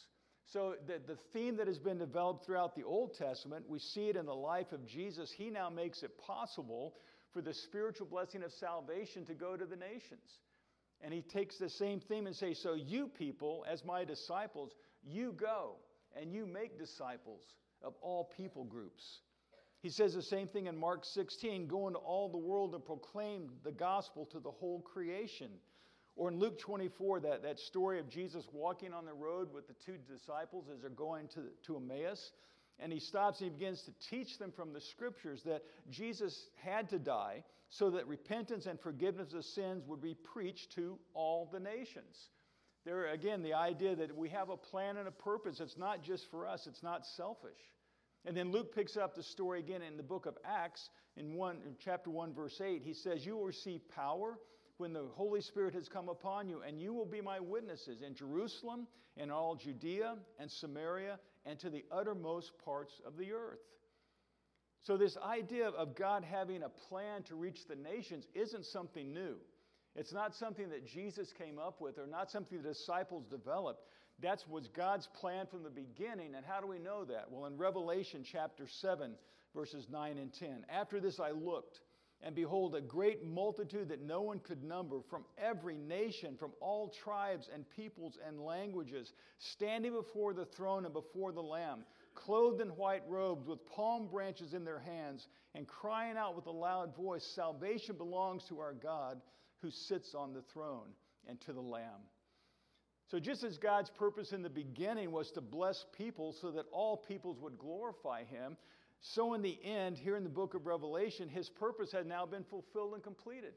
So, 0.45 0.75
the, 0.87 1.01
the 1.05 1.17
theme 1.33 1.57
that 1.57 1.67
has 1.67 1.77
been 1.77 1.97
developed 1.97 2.45
throughout 2.45 2.73
the 2.73 2.83
Old 2.83 3.15
Testament, 3.15 3.65
we 3.67 3.79
see 3.79 4.07
it 4.07 4.15
in 4.15 4.25
the 4.25 4.33
life 4.33 4.71
of 4.71 4.87
Jesus. 4.87 5.29
He 5.35 5.49
now 5.49 5.69
makes 5.69 6.03
it 6.03 6.17
possible 6.17 6.95
for 7.33 7.41
the 7.41 7.53
spiritual 7.53 8.07
blessing 8.07 8.43
of 8.43 8.53
salvation 8.53 9.25
to 9.25 9.33
go 9.33 9.57
to 9.57 9.65
the 9.65 9.75
nations. 9.75 10.39
And 11.03 11.13
he 11.13 11.21
takes 11.21 11.57
the 11.57 11.69
same 11.69 11.99
theme 11.99 12.27
and 12.27 12.35
says, 12.35 12.59
So, 12.59 12.73
you 12.73 13.07
people, 13.07 13.65
as 13.69 13.85
my 13.85 14.03
disciples, 14.03 14.71
you 15.03 15.33
go 15.33 15.75
and 16.19 16.31
you 16.33 16.45
make 16.45 16.79
disciples 16.79 17.43
of 17.83 17.93
all 18.01 18.31
people 18.35 18.63
groups. 18.63 19.19
He 19.81 19.89
says 19.89 20.15
the 20.15 20.23
same 20.23 20.47
thing 20.47 20.65
in 20.65 20.77
Mark 20.77 21.05
16 21.05 21.67
go 21.67 21.87
into 21.87 21.99
all 21.99 22.29
the 22.29 22.37
world 22.37 22.73
and 22.73 22.83
proclaim 22.83 23.49
the 23.63 23.71
gospel 23.71 24.25
to 24.25 24.39
the 24.39 24.51
whole 24.51 24.81
creation. 24.81 25.49
Or 26.15 26.29
in 26.29 26.39
Luke 26.39 26.57
24, 26.57 27.19
that, 27.21 27.43
that 27.43 27.59
story 27.59 27.99
of 27.99 28.09
Jesus 28.09 28.45
walking 28.51 28.91
on 28.91 29.05
the 29.05 29.13
road 29.13 29.53
with 29.53 29.67
the 29.67 29.75
two 29.85 29.97
disciples 30.11 30.65
as 30.73 30.81
they're 30.81 30.89
going 30.89 31.27
to, 31.29 31.43
to 31.67 31.77
Emmaus. 31.77 32.31
And 32.79 32.91
he 32.91 32.99
stops 32.99 33.39
and 33.39 33.51
he 33.51 33.57
begins 33.57 33.83
to 33.83 33.91
teach 34.09 34.39
them 34.39 34.51
from 34.51 34.73
the 34.73 34.81
scriptures 34.81 35.43
that 35.45 35.61
Jesus 35.91 36.49
had 36.55 36.89
to 36.89 36.97
die 36.97 37.43
so 37.69 37.89
that 37.91 38.07
repentance 38.07 38.65
and 38.65 38.79
forgiveness 38.79 39.33
of 39.33 39.43
sins 39.43 39.83
would 39.87 40.01
be 40.01 40.15
preached 40.15 40.73
to 40.75 40.97
all 41.13 41.49
the 41.51 41.59
nations. 41.59 42.29
There, 42.85 43.07
again, 43.07 43.43
the 43.43 43.53
idea 43.53 43.95
that 43.95 44.15
we 44.15 44.29
have 44.29 44.49
a 44.49 44.55
plan 44.55 44.97
and 44.97 45.07
a 45.07 45.11
purpose. 45.11 45.59
It's 45.59 45.77
not 45.77 46.01
just 46.01 46.29
for 46.31 46.47
us, 46.47 46.67
it's 46.67 46.83
not 46.83 47.05
selfish. 47.05 47.59
And 48.25 48.35
then 48.35 48.51
Luke 48.51 48.73
picks 48.73 48.97
up 48.97 49.15
the 49.15 49.23
story 49.23 49.59
again 49.59 49.81
in 49.81 49.97
the 49.97 50.03
book 50.03 50.25
of 50.25 50.37
Acts 50.45 50.89
in, 51.15 51.33
one, 51.33 51.57
in 51.65 51.75
chapter 51.79 52.09
1, 52.09 52.33
verse 52.33 52.61
8. 52.61 52.81
He 52.83 52.93
says, 52.93 53.25
You 53.25 53.35
will 53.35 53.45
receive 53.45 53.81
power 53.89 54.39
when 54.77 54.93
the 54.93 55.05
Holy 55.15 55.41
Spirit 55.41 55.73
has 55.73 55.89
come 55.89 56.07
upon 56.07 56.47
you, 56.47 56.61
and 56.61 56.79
you 56.79 56.93
will 56.93 57.05
be 57.05 57.21
my 57.21 57.39
witnesses 57.39 58.01
in 58.01 58.13
Jerusalem 58.13 58.87
in 59.17 59.31
all 59.31 59.55
Judea 59.55 60.15
and 60.39 60.49
Samaria 60.49 61.19
and 61.45 61.59
to 61.59 61.69
the 61.69 61.83
uttermost 61.91 62.51
parts 62.63 63.01
of 63.05 63.17
the 63.17 63.31
earth. 63.31 63.59
So, 64.87 64.95
this 64.95 65.17
idea 65.17 65.67
of 65.67 65.97
God 65.97 66.23
having 66.23 66.63
a 66.63 66.69
plan 66.69 67.21
to 67.23 67.35
reach 67.35 67.67
the 67.67 67.75
nations 67.75 68.25
isn't 68.33 68.65
something 68.65 69.13
new. 69.13 69.35
It's 69.97 70.13
not 70.13 70.33
something 70.33 70.69
that 70.69 70.87
Jesus 70.87 71.33
came 71.37 71.59
up 71.59 71.81
with 71.81 71.97
or 71.97 72.07
not 72.07 72.31
something 72.31 72.61
the 72.61 72.69
disciples 72.69 73.25
developed. 73.29 73.81
That 74.21 74.45
was 74.49 74.69
God's 74.69 75.09
plan 75.19 75.45
from 75.45 75.63
the 75.63 75.69
beginning. 75.69 76.35
And 76.35 76.45
how 76.45 76.61
do 76.61 76.67
we 76.67 76.79
know 76.79 77.03
that? 77.03 77.29
Well, 77.29 77.47
in 77.47 77.57
Revelation 77.57 78.23
chapter 78.23 78.65
7, 78.65 79.11
verses 79.53 79.87
9 79.91 80.19
and 80.19 80.31
10. 80.33 80.65
After 80.69 81.01
this 81.01 81.19
I 81.19 81.31
looked, 81.31 81.81
and 82.23 82.33
behold, 82.33 82.73
a 82.73 82.79
great 82.79 83.25
multitude 83.25 83.89
that 83.89 84.01
no 84.01 84.21
one 84.21 84.39
could 84.39 84.63
number 84.63 85.01
from 85.09 85.25
every 85.37 85.77
nation, 85.77 86.37
from 86.39 86.51
all 86.61 86.93
tribes 87.03 87.49
and 87.53 87.69
peoples 87.69 88.17
and 88.25 88.39
languages, 88.39 89.11
standing 89.37 89.91
before 89.91 90.33
the 90.33 90.45
throne 90.45 90.85
and 90.85 90.93
before 90.93 91.33
the 91.33 91.43
Lamb, 91.43 91.83
clothed 92.25 92.61
in 92.61 92.69
white 92.69 93.03
robes, 93.07 93.47
with 93.47 93.65
palm 93.67 94.07
branches 94.07 94.53
in 94.53 94.63
their 94.63 94.79
hands, 94.79 95.27
and 95.55 95.67
crying 95.67 96.17
out 96.17 96.35
with 96.35 96.47
a 96.47 96.51
loud 96.51 96.95
voice 96.95 97.25
Salvation 97.35 97.95
belongs 97.95 98.43
to 98.49 98.59
our 98.59 98.73
God 98.73 99.21
who 99.61 99.69
sits 99.71 100.13
on 100.15 100.33
the 100.33 100.43
throne 100.53 100.89
and 101.27 101.39
to 101.41 101.53
the 101.53 101.61
Lamb. 101.61 102.01
So, 103.09 103.19
just 103.19 103.43
as 103.43 103.57
God's 103.57 103.89
purpose 103.89 104.33
in 104.33 104.41
the 104.41 104.49
beginning 104.49 105.11
was 105.11 105.31
to 105.31 105.41
bless 105.41 105.85
people 105.97 106.35
so 106.41 106.51
that 106.51 106.65
all 106.71 106.97
peoples 106.97 107.39
would 107.39 107.57
glorify 107.57 108.25
Him, 108.25 108.57
so 108.99 109.33
in 109.33 109.41
the 109.41 109.57
end, 109.63 109.97
here 109.97 110.15
in 110.15 110.23
the 110.23 110.29
book 110.29 110.53
of 110.55 110.65
Revelation, 110.65 111.29
His 111.29 111.49
purpose 111.49 111.91
has 111.93 112.05
now 112.05 112.25
been 112.25 112.43
fulfilled 112.43 112.93
and 112.95 113.03
completed. 113.03 113.53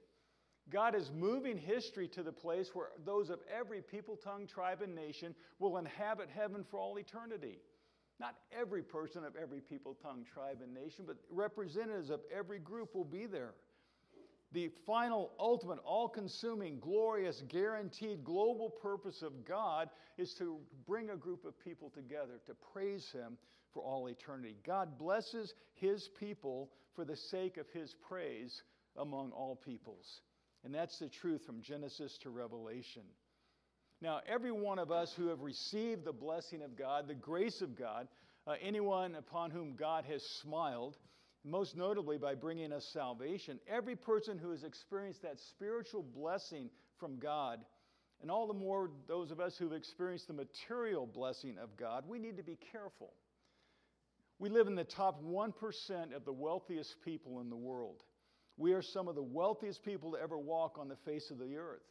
God 0.70 0.94
is 0.94 1.10
moving 1.12 1.58
history 1.58 2.06
to 2.08 2.22
the 2.22 2.32
place 2.32 2.70
where 2.74 2.88
those 3.04 3.30
of 3.30 3.40
every 3.52 3.82
people, 3.82 4.16
tongue, 4.16 4.46
tribe, 4.46 4.82
and 4.82 4.94
nation 4.94 5.34
will 5.58 5.78
inhabit 5.78 6.28
heaven 6.28 6.64
for 6.70 6.78
all 6.78 6.98
eternity. 6.98 7.58
Not 8.20 8.36
every 8.56 8.82
person 8.82 9.24
of 9.24 9.34
every 9.34 9.60
people, 9.60 9.96
tongue, 10.00 10.24
tribe, 10.32 10.58
and 10.62 10.72
nation, 10.72 11.04
but 11.06 11.16
representatives 11.30 12.10
of 12.10 12.20
every 12.32 12.60
group 12.60 12.94
will 12.94 13.04
be 13.04 13.26
there 13.26 13.54
the 14.52 14.70
final, 14.84 15.30
ultimate, 15.38 15.78
all 15.84 16.08
consuming, 16.08 16.80
glorious, 16.80 17.42
guaranteed 17.48 18.24
global 18.24 18.68
purpose 18.68 19.22
of 19.22 19.44
God 19.44 19.88
is 20.18 20.34
to 20.34 20.58
bring 20.86 21.10
a 21.10 21.16
group 21.16 21.44
of 21.44 21.58
people 21.60 21.90
together 21.90 22.40
to 22.46 22.54
praise 22.72 23.08
Him 23.12 23.38
for 23.72 23.82
all 23.82 24.08
eternity. 24.08 24.56
God 24.66 24.98
blesses 24.98 25.54
His 25.74 26.10
people 26.18 26.70
for 26.96 27.04
the 27.04 27.16
sake 27.16 27.58
of 27.58 27.68
His 27.70 27.94
praise 27.94 28.62
among 28.96 29.30
all 29.30 29.54
peoples. 29.54 30.22
And 30.64 30.74
that's 30.74 30.98
the 30.98 31.08
truth 31.08 31.44
from 31.46 31.62
Genesis 31.62 32.18
to 32.22 32.30
Revelation. 32.30 33.02
Now, 34.02 34.20
every 34.26 34.52
one 34.52 34.78
of 34.78 34.90
us 34.90 35.12
who 35.16 35.28
have 35.28 35.42
received 35.42 36.04
the 36.04 36.12
blessing 36.12 36.62
of 36.62 36.76
God, 36.76 37.06
the 37.06 37.14
grace 37.14 37.60
of 37.60 37.76
God, 37.76 38.08
uh, 38.46 38.54
anyone 38.62 39.14
upon 39.14 39.50
whom 39.50 39.76
God 39.76 40.06
has 40.06 40.22
smiled, 40.42 40.96
most 41.44 41.76
notably 41.76 42.16
by 42.16 42.34
bringing 42.34 42.72
us 42.72 42.88
salvation. 42.92 43.58
Every 43.68 43.96
person 43.96 44.38
who 44.38 44.50
has 44.50 44.64
experienced 44.64 45.22
that 45.22 45.38
spiritual 45.50 46.02
blessing 46.02 46.70
from 46.98 47.18
God, 47.18 47.60
and 48.22 48.30
all 48.30 48.46
the 48.46 48.54
more 48.54 48.90
those 49.06 49.30
of 49.30 49.40
us 49.40 49.56
who've 49.58 49.72
experienced 49.72 50.28
the 50.28 50.34
material 50.34 51.06
blessing 51.06 51.56
of 51.62 51.76
God, 51.76 52.04
we 52.06 52.18
need 52.18 52.36
to 52.36 52.42
be 52.42 52.58
careful. 52.72 53.12
We 54.38 54.48
live 54.48 54.66
in 54.66 54.74
the 54.74 54.84
top 54.84 55.22
1% 55.22 56.16
of 56.16 56.24
the 56.24 56.32
wealthiest 56.32 56.96
people 57.04 57.40
in 57.40 57.50
the 57.50 57.56
world. 57.56 58.02
We 58.56 58.72
are 58.72 58.82
some 58.82 59.08
of 59.08 59.14
the 59.14 59.22
wealthiest 59.22 59.82
people 59.84 60.12
to 60.12 60.18
ever 60.18 60.38
walk 60.38 60.76
on 60.78 60.88
the 60.88 60.96
face 60.96 61.30
of 61.30 61.38
the 61.38 61.56
earth. 61.56 61.82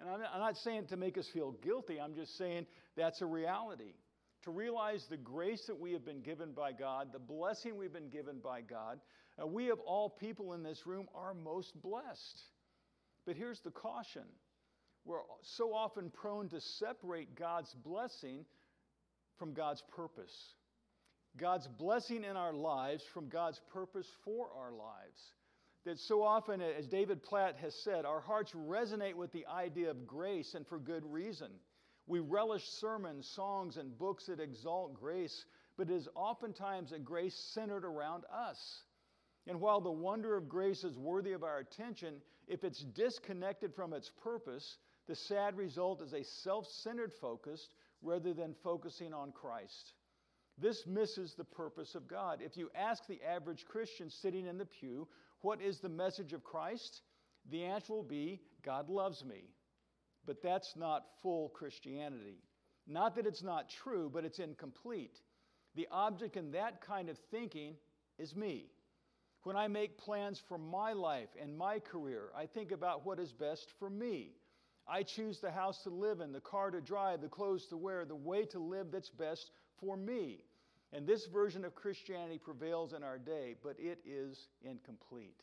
And 0.00 0.08
I'm 0.08 0.20
not 0.40 0.56
saying 0.58 0.86
to 0.88 0.96
make 0.96 1.18
us 1.18 1.26
feel 1.32 1.52
guilty, 1.62 2.00
I'm 2.00 2.14
just 2.14 2.36
saying 2.38 2.66
that's 2.96 3.20
a 3.20 3.26
reality 3.26 3.94
to 4.44 4.50
realize 4.50 5.04
the 5.10 5.16
grace 5.16 5.64
that 5.66 5.78
we 5.78 5.92
have 5.92 6.04
been 6.04 6.22
given 6.22 6.52
by 6.52 6.72
God, 6.72 7.08
the 7.12 7.18
blessing 7.18 7.76
we've 7.76 7.92
been 7.92 8.08
given 8.08 8.38
by 8.38 8.60
God. 8.60 9.00
Uh, 9.40 9.46
we, 9.46 9.70
of 9.70 9.80
all 9.80 10.08
people 10.08 10.54
in 10.54 10.62
this 10.62 10.86
room, 10.86 11.06
are 11.14 11.34
most 11.34 11.80
blessed. 11.82 12.42
But 13.26 13.36
here's 13.36 13.60
the 13.60 13.70
caution 13.70 14.22
we're 15.04 15.18
so 15.56 15.72
often 15.74 16.10
prone 16.10 16.48
to 16.50 16.60
separate 16.60 17.34
God's 17.34 17.74
blessing 17.84 18.44
from 19.38 19.54
God's 19.54 19.82
purpose. 19.94 20.34
God's 21.36 21.66
blessing 21.78 22.24
in 22.24 22.36
our 22.36 22.52
lives 22.52 23.02
from 23.14 23.28
God's 23.28 23.60
purpose 23.72 24.06
for 24.24 24.48
our 24.56 24.72
lives. 24.72 25.20
That 25.88 25.98
so 25.98 26.22
often, 26.22 26.60
as 26.60 26.86
David 26.86 27.22
Platt 27.22 27.56
has 27.62 27.74
said, 27.74 28.04
our 28.04 28.20
hearts 28.20 28.52
resonate 28.52 29.14
with 29.14 29.32
the 29.32 29.46
idea 29.46 29.90
of 29.90 30.06
grace 30.06 30.52
and 30.52 30.66
for 30.66 30.78
good 30.78 31.02
reason. 31.10 31.48
We 32.06 32.20
relish 32.20 32.68
sermons, 32.68 33.26
songs, 33.26 33.78
and 33.78 33.96
books 33.96 34.26
that 34.26 34.38
exalt 34.38 34.92
grace, 34.92 35.46
but 35.78 35.88
it 35.88 35.94
is 35.94 36.06
oftentimes 36.14 36.92
a 36.92 36.98
grace 36.98 37.34
centered 37.54 37.86
around 37.86 38.24
us. 38.30 38.82
And 39.46 39.62
while 39.62 39.80
the 39.80 39.90
wonder 39.90 40.36
of 40.36 40.46
grace 40.46 40.84
is 40.84 40.98
worthy 40.98 41.32
of 41.32 41.42
our 41.42 41.60
attention, 41.60 42.16
if 42.48 42.64
it's 42.64 42.84
disconnected 42.84 43.74
from 43.74 43.94
its 43.94 44.10
purpose, 44.22 44.76
the 45.06 45.16
sad 45.16 45.56
result 45.56 46.02
is 46.02 46.12
a 46.12 46.22
self 46.22 46.66
centered 46.66 47.14
focus 47.14 47.70
rather 48.02 48.34
than 48.34 48.54
focusing 48.62 49.14
on 49.14 49.32
Christ. 49.32 49.94
This 50.58 50.86
misses 50.86 51.32
the 51.32 51.44
purpose 51.44 51.94
of 51.94 52.06
God. 52.06 52.40
If 52.42 52.58
you 52.58 52.68
ask 52.74 53.06
the 53.06 53.22
average 53.22 53.64
Christian 53.64 54.10
sitting 54.10 54.46
in 54.46 54.58
the 54.58 54.66
pew, 54.66 55.08
what 55.40 55.60
is 55.60 55.80
the 55.80 55.88
message 55.88 56.32
of 56.32 56.44
Christ? 56.44 57.02
The 57.50 57.64
answer 57.64 57.92
will 57.92 58.02
be 58.02 58.40
God 58.64 58.88
loves 58.88 59.24
me. 59.24 59.44
But 60.26 60.42
that's 60.42 60.74
not 60.76 61.06
full 61.22 61.48
Christianity. 61.50 62.42
Not 62.86 63.16
that 63.16 63.26
it's 63.26 63.42
not 63.42 63.70
true, 63.70 64.10
but 64.12 64.24
it's 64.24 64.38
incomplete. 64.38 65.18
The 65.74 65.88
object 65.90 66.36
in 66.36 66.52
that 66.52 66.80
kind 66.80 67.08
of 67.08 67.18
thinking 67.30 67.76
is 68.18 68.34
me. 68.34 68.66
When 69.44 69.56
I 69.56 69.68
make 69.68 69.98
plans 69.98 70.42
for 70.48 70.58
my 70.58 70.92
life 70.92 71.28
and 71.40 71.56
my 71.56 71.78
career, 71.78 72.30
I 72.36 72.46
think 72.46 72.72
about 72.72 73.06
what 73.06 73.20
is 73.20 73.32
best 73.32 73.70
for 73.78 73.88
me. 73.88 74.32
I 74.86 75.02
choose 75.02 75.38
the 75.40 75.50
house 75.50 75.82
to 75.84 75.90
live 75.90 76.20
in, 76.20 76.32
the 76.32 76.40
car 76.40 76.70
to 76.70 76.80
drive, 76.80 77.20
the 77.20 77.28
clothes 77.28 77.66
to 77.66 77.76
wear, 77.76 78.04
the 78.04 78.16
way 78.16 78.44
to 78.46 78.58
live 78.58 78.90
that's 78.90 79.10
best 79.10 79.50
for 79.80 79.96
me. 79.96 80.44
And 80.92 81.06
this 81.06 81.26
version 81.26 81.64
of 81.64 81.74
Christianity 81.74 82.38
prevails 82.38 82.92
in 82.94 83.02
our 83.02 83.18
day, 83.18 83.56
but 83.62 83.76
it 83.78 83.98
is 84.06 84.48
incomplete. 84.62 85.42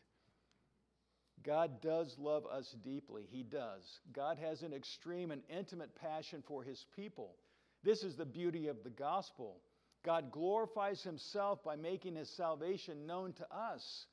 God 1.43 1.81
does 1.81 2.15
love 2.17 2.45
us 2.47 2.75
deeply. 2.83 3.27
He 3.29 3.43
does. 3.43 3.83
God 4.11 4.37
has 4.39 4.63
an 4.63 4.73
extreme 4.73 5.29
and 5.29 5.43
intimate 5.47 5.95
passion 5.95 6.43
for 6.47 6.63
His 6.63 6.83
people. 6.95 7.35
This 7.83 8.01
is 8.01 8.15
the 8.15 8.25
beauty 8.25 8.67
of 8.67 8.83
the 8.83 8.89
gospel. 8.89 9.57
God 10.03 10.31
glorifies 10.31 11.01
himself 11.03 11.63
by 11.63 11.75
making 11.75 12.15
his 12.15 12.29
salvation 12.35 13.07
known 13.07 13.33
to 13.33 13.45
us. 13.53 14.05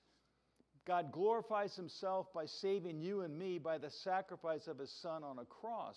God 0.87 1.13
glorifies 1.13 1.77
himself 1.77 2.27
by 2.35 2.47
saving 2.47 3.01
you 3.01 3.21
and 3.21 3.39
me 3.39 3.59
by 3.59 3.79
the 3.79 3.91
sacrifice 4.03 4.67
of 4.67 4.79
his 4.79 4.91
son 5.03 5.23
on 5.23 5.39
a 5.39 5.45
cross. 5.45 5.97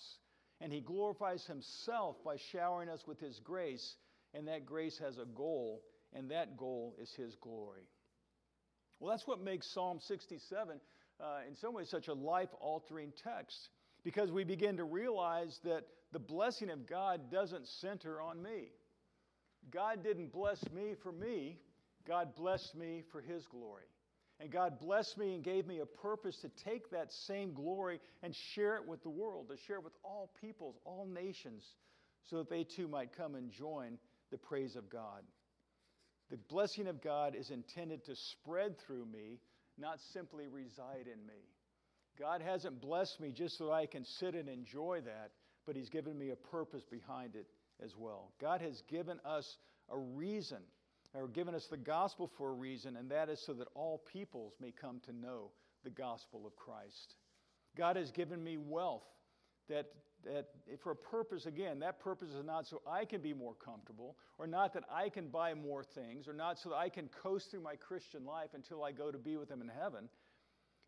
And 0.62 0.72
he 0.72 0.82
glorifies 0.82 1.46
himself 1.46 2.18
by 2.24 2.36
showering 2.52 2.90
us 2.90 3.06
with 3.08 3.20
his 3.20 3.40
grace. 3.40 3.96
And 4.36 4.48
that 4.50 4.66
grace 4.66 5.00
has 5.00 5.18
a 5.18 5.26
goal, 5.26 5.82
and 6.14 6.30
that 6.30 6.58
goal 6.58 6.96
is 7.02 7.12
his 7.14 7.36
glory. 7.36 7.88
Well, 9.00 9.10
that's 9.10 9.26
what 9.26 9.42
makes 9.42 9.66
Psalm 9.68 10.00
67 10.00 10.80
uh, 11.20 11.26
in 11.48 11.56
some 11.56 11.74
ways 11.74 11.90
such 11.90 12.10
a 12.10 12.14
life 12.14 12.50
altering 12.60 13.14
text 13.24 13.70
because 14.04 14.32
we 14.32 14.44
begin 14.44 14.78
to 14.78 14.84
realize 14.84 15.60
that 15.64 15.86
the 16.12 16.20
blessing 16.20 16.70
of 16.70 16.86
God 16.86 17.32
doesn't 17.32 17.68
center 17.68 18.22
on 18.22 18.42
me. 18.42 18.70
God 19.72 20.04
didn't 20.04 20.32
bless 20.32 20.64
me 20.72 20.96
for 21.02 21.12
me, 21.12 21.58
God 22.08 22.36
blessed 22.36 22.76
me 22.76 23.04
for 23.12 23.22
His 23.22 23.46
glory. 23.48 23.86
And 24.40 24.52
God 24.52 24.80
blessed 24.80 25.18
me 25.18 25.34
and 25.34 25.44
gave 25.44 25.66
me 25.66 25.80
a 25.80 25.86
purpose 25.86 26.38
to 26.42 26.50
take 26.50 26.92
that 26.92 27.12
same 27.12 27.54
glory 27.54 28.02
and 28.22 28.36
share 28.36 28.76
it 28.76 28.86
with 28.86 29.02
the 29.02 29.10
world, 29.10 29.48
to 29.50 29.56
share 29.66 29.78
it 29.78 29.84
with 29.84 29.96
all 30.04 30.30
peoples, 30.42 30.76
all 30.84 31.08
nations, 31.08 31.64
so 32.30 32.38
that 32.38 32.50
they 32.50 32.66
too 32.66 32.88
might 32.90 33.16
come 33.16 33.36
and 33.36 33.50
join 33.50 33.98
the 34.32 34.38
praise 34.38 34.76
of 34.76 34.90
God. 34.90 35.24
The 36.30 36.38
blessing 36.38 36.88
of 36.88 37.02
God 37.04 37.36
is 37.36 37.52
intended 37.52 38.06
to 38.06 38.16
spread 38.16 38.76
through 38.80 39.06
me, 39.06 39.40
not 39.78 40.00
simply 40.14 40.48
reside 40.48 41.08
in 41.12 41.26
me. 41.28 41.50
God 42.18 42.42
hasn't 42.42 42.82
blessed 42.82 43.20
me 43.20 43.32
just 43.32 43.58
so 43.58 43.72
I 43.72 43.86
can 43.86 44.06
sit 44.06 44.36
and 44.36 44.50
enjoy 44.50 45.02
that, 45.06 45.32
but 45.66 45.76
He's 45.76 45.90
given 45.90 46.18
me 46.18 46.30
a 46.30 46.36
purpose 46.36 46.84
behind 46.90 47.36
it 47.36 47.48
as 47.84 47.92
well. 47.98 48.32
God 48.40 48.62
has 48.62 48.82
given 48.90 49.20
us 49.26 49.58
a 49.90 49.98
reason, 49.98 50.60
or 51.14 51.28
given 51.28 51.54
us 51.54 51.68
the 51.70 51.78
gospel 51.78 52.32
for 52.38 52.50
a 52.50 52.54
reason, 52.54 52.96
and 52.98 53.12
that 53.12 53.30
is 53.30 53.44
so 53.46 53.54
that 53.54 53.68
all 53.76 54.02
peoples 54.12 54.54
may 54.60 54.72
come 54.72 55.00
to 55.06 55.14
know 55.14 55.52
the 55.84 55.90
gospel 55.90 56.48
of 56.48 56.56
Christ. 56.56 57.16
God 57.78 57.98
has 57.98 58.12
given 58.12 58.44
me 58.44 58.58
wealth 58.58 59.04
that, 59.70 59.86
that 60.26 60.48
for 60.84 60.92
a 60.92 60.96
purpose, 60.96 61.46
again, 61.46 61.80
that 61.80 62.00
purpose 62.00 62.30
is 62.30 62.46
not 62.46 62.68
so 62.68 62.82
I 62.86 63.06
can 63.06 63.22
be 63.22 63.34
more 63.34 63.54
comfortable, 63.54 64.18
or 64.38 64.48
not 64.48 64.74
that 64.74 64.84
I 64.92 65.10
can 65.10 65.28
buy 65.28 65.54
more 65.54 65.84
things, 65.84 66.28
or 66.28 66.34
not 66.34 66.60
so 66.60 66.70
that 66.70 66.76
I 66.76 66.90
can 66.90 67.10
coast 67.24 67.52
through 67.52 67.62
my 67.62 67.76
Christian 67.76 68.26
life 68.26 68.50
until 68.54 68.84
I 68.84 68.92
go 68.92 69.12
to 69.12 69.18
be 69.18 69.38
with 69.38 69.50
Him 69.50 69.62
in 69.62 69.70
heaven. 69.70 70.10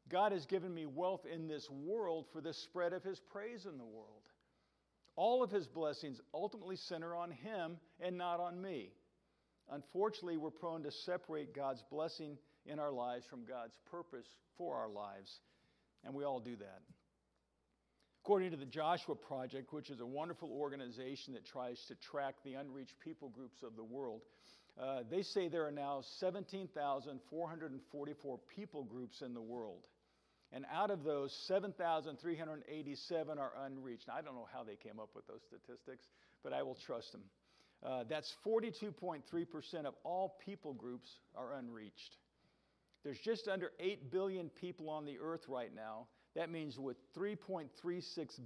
God 0.09 0.31
has 0.31 0.45
given 0.45 0.73
me 0.73 0.85
wealth 0.85 1.25
in 1.31 1.47
this 1.47 1.67
world 1.69 2.25
for 2.33 2.41
the 2.41 2.53
spread 2.53 2.93
of 2.93 3.03
His 3.03 3.19
praise 3.31 3.65
in 3.65 3.77
the 3.77 3.85
world. 3.85 4.23
All 5.17 5.43
of 5.43 5.49
his 5.49 5.67
blessings 5.67 6.21
ultimately 6.33 6.75
center 6.75 7.15
on 7.15 7.31
him 7.31 7.77
and 7.99 8.17
not 8.17 8.39
on 8.39 8.61
me. 8.61 8.91
Unfortunately, 9.69 10.37
we're 10.37 10.51
prone 10.51 10.83
to 10.83 10.91
separate 10.91 11.55
God's 11.55 11.83
blessing 11.91 12.37
in 12.67 12.79
our 12.79 12.91
lives 12.91 13.25
from 13.25 13.43
God's 13.43 13.77
purpose 13.89 14.27
for 14.57 14.77
our 14.77 14.87
lives, 14.87 15.39
and 16.05 16.13
we 16.13 16.23
all 16.23 16.39
do 16.39 16.55
that. 16.57 16.81
According 18.27 18.51
to 18.51 18.57
the 18.57 18.65
Joshua 18.65 19.15
Project, 19.15 19.71
which 19.71 19.89
is 19.89 20.01
a 20.01 20.05
wonderful 20.05 20.51
organization 20.51 21.33
that 21.35 21.45
tries 21.45 21.81
to 21.87 21.95
track 21.95 22.35
the 22.43 22.55
unreached 22.55 22.99
people 22.99 23.29
groups 23.29 23.63
of 23.63 23.77
the 23.77 23.85
world, 23.85 24.19
uh, 24.77 25.03
they 25.09 25.21
say 25.21 25.47
there 25.47 25.65
are 25.65 25.71
now 25.71 26.01
17,444 26.19 28.39
people 28.53 28.83
groups 28.83 29.21
in 29.21 29.33
the 29.33 29.41
world. 29.41 29.87
And 30.51 30.65
out 30.69 30.91
of 30.91 31.05
those, 31.05 31.33
7,387 31.47 33.39
are 33.39 33.53
unreached. 33.65 34.09
Now, 34.09 34.15
I 34.15 34.21
don't 34.21 34.35
know 34.35 34.49
how 34.53 34.65
they 34.65 34.75
came 34.75 34.99
up 34.99 35.11
with 35.15 35.25
those 35.27 35.43
statistics, 35.47 36.03
but 36.43 36.51
I 36.51 36.63
will 36.63 36.75
trust 36.85 37.13
them. 37.13 37.23
Uh, 37.81 38.03
that's 38.09 38.35
42.3% 38.45 39.21
of 39.85 39.93
all 40.03 40.35
people 40.43 40.73
groups 40.73 41.07
are 41.33 41.53
unreached. 41.53 42.17
There's 43.05 43.19
just 43.19 43.47
under 43.47 43.71
8 43.79 44.11
billion 44.11 44.49
people 44.49 44.89
on 44.89 45.05
the 45.05 45.17
earth 45.17 45.47
right 45.47 45.73
now. 45.73 46.07
That 46.37 46.51
means 46.51 46.77
with 46.77 46.97
3.36 47.17 47.65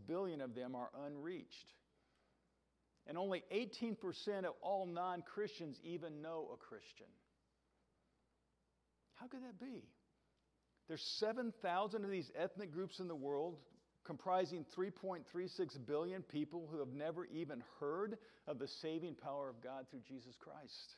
billion 0.08 0.40
of 0.40 0.56
them 0.56 0.76
are 0.76 0.90
unreached. 1.06 1.74
And 3.06 3.18
only 3.18 3.44
18% 3.54 3.98
of 4.46 4.54
all 4.62 4.86
non 4.86 5.22
Christians 5.24 5.78
even 5.84 6.22
know 6.22 6.48
a 6.54 6.58
Christian. 6.58 7.08
How 9.16 9.28
could 9.28 9.44
that 9.44 9.60
be? 9.60 9.84
There's 10.88 11.06
7,000 11.20 12.06
of 12.06 12.10
these 12.10 12.32
ethnic 12.42 12.72
groups 12.72 13.02
in 13.02 13.10
the 13.10 13.16
world 13.16 13.58
comprising 14.06 14.66
3.36 14.78 15.86
billion 15.86 16.22
people 16.24 16.70
who 16.72 16.80
have 16.80 16.94
never 16.94 17.26
even 17.26 17.62
heard 17.82 18.18
of 18.48 18.58
the 18.58 18.70
saving 18.82 19.16
power 19.16 19.50
of 19.50 19.62
God 19.62 19.86
through 19.92 20.02
Jesus 20.08 20.36
Christ. 20.40 20.96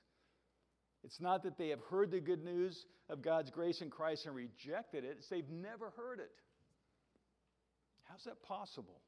It's 1.03 1.19
not 1.19 1.41
that 1.43 1.57
they 1.57 1.69
have 1.69 1.81
heard 1.89 2.11
the 2.11 2.19
good 2.19 2.43
news 2.43 2.85
of 3.09 3.23
God's 3.23 3.49
grace 3.49 3.81
in 3.81 3.89
Christ 3.89 4.27
and 4.27 4.35
rejected 4.35 5.03
it, 5.03 5.17
it's 5.17 5.27
they've 5.29 5.49
never 5.49 5.89
heard 5.97 6.19
it. 6.19 6.31
How's 8.13 8.25
that 8.25 8.43
possible? 8.43 9.01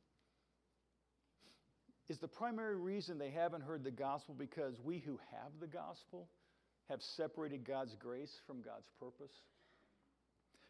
Is 2.10 2.18
the 2.18 2.28
primary 2.28 2.76
reason 2.76 3.20
they 3.20 3.30
haven't 3.30 3.62
heard 3.62 3.84
the 3.84 3.92
gospel 3.92 4.34
because 4.36 4.74
we 4.84 4.98
who 4.98 5.20
have 5.32 5.52
the 5.60 5.68
gospel 5.68 6.28
have 6.90 7.00
separated 7.16 7.68
God's 7.68 7.96
grace 8.00 8.36
from 8.48 8.64
God's 8.64 8.90
purpose? 9.00 9.32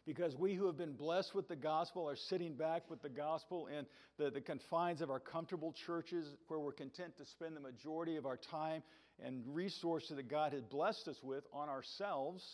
because 0.06 0.36
we 0.36 0.54
who 0.54 0.66
have 0.66 0.76
been 0.76 0.92
blessed 0.92 1.34
with 1.34 1.48
the 1.48 1.56
gospel 1.56 2.08
are 2.08 2.14
sitting 2.14 2.54
back 2.54 2.88
with 2.88 3.02
the 3.02 3.08
gospel 3.08 3.66
in 3.66 3.84
the, 4.18 4.30
the 4.30 4.40
confines 4.40 5.00
of 5.00 5.10
our 5.10 5.18
comfortable 5.18 5.74
churches 5.84 6.28
where 6.46 6.60
we're 6.60 6.70
content 6.70 7.16
to 7.16 7.24
spend 7.26 7.56
the 7.56 7.60
majority 7.60 8.14
of 8.14 8.24
our 8.24 8.36
time 8.36 8.84
and 9.24 9.42
resources 9.48 10.14
that 10.14 10.30
God 10.30 10.52
has 10.52 10.62
blessed 10.62 11.08
us 11.08 11.16
with 11.24 11.42
on 11.52 11.68
ourselves, 11.68 12.44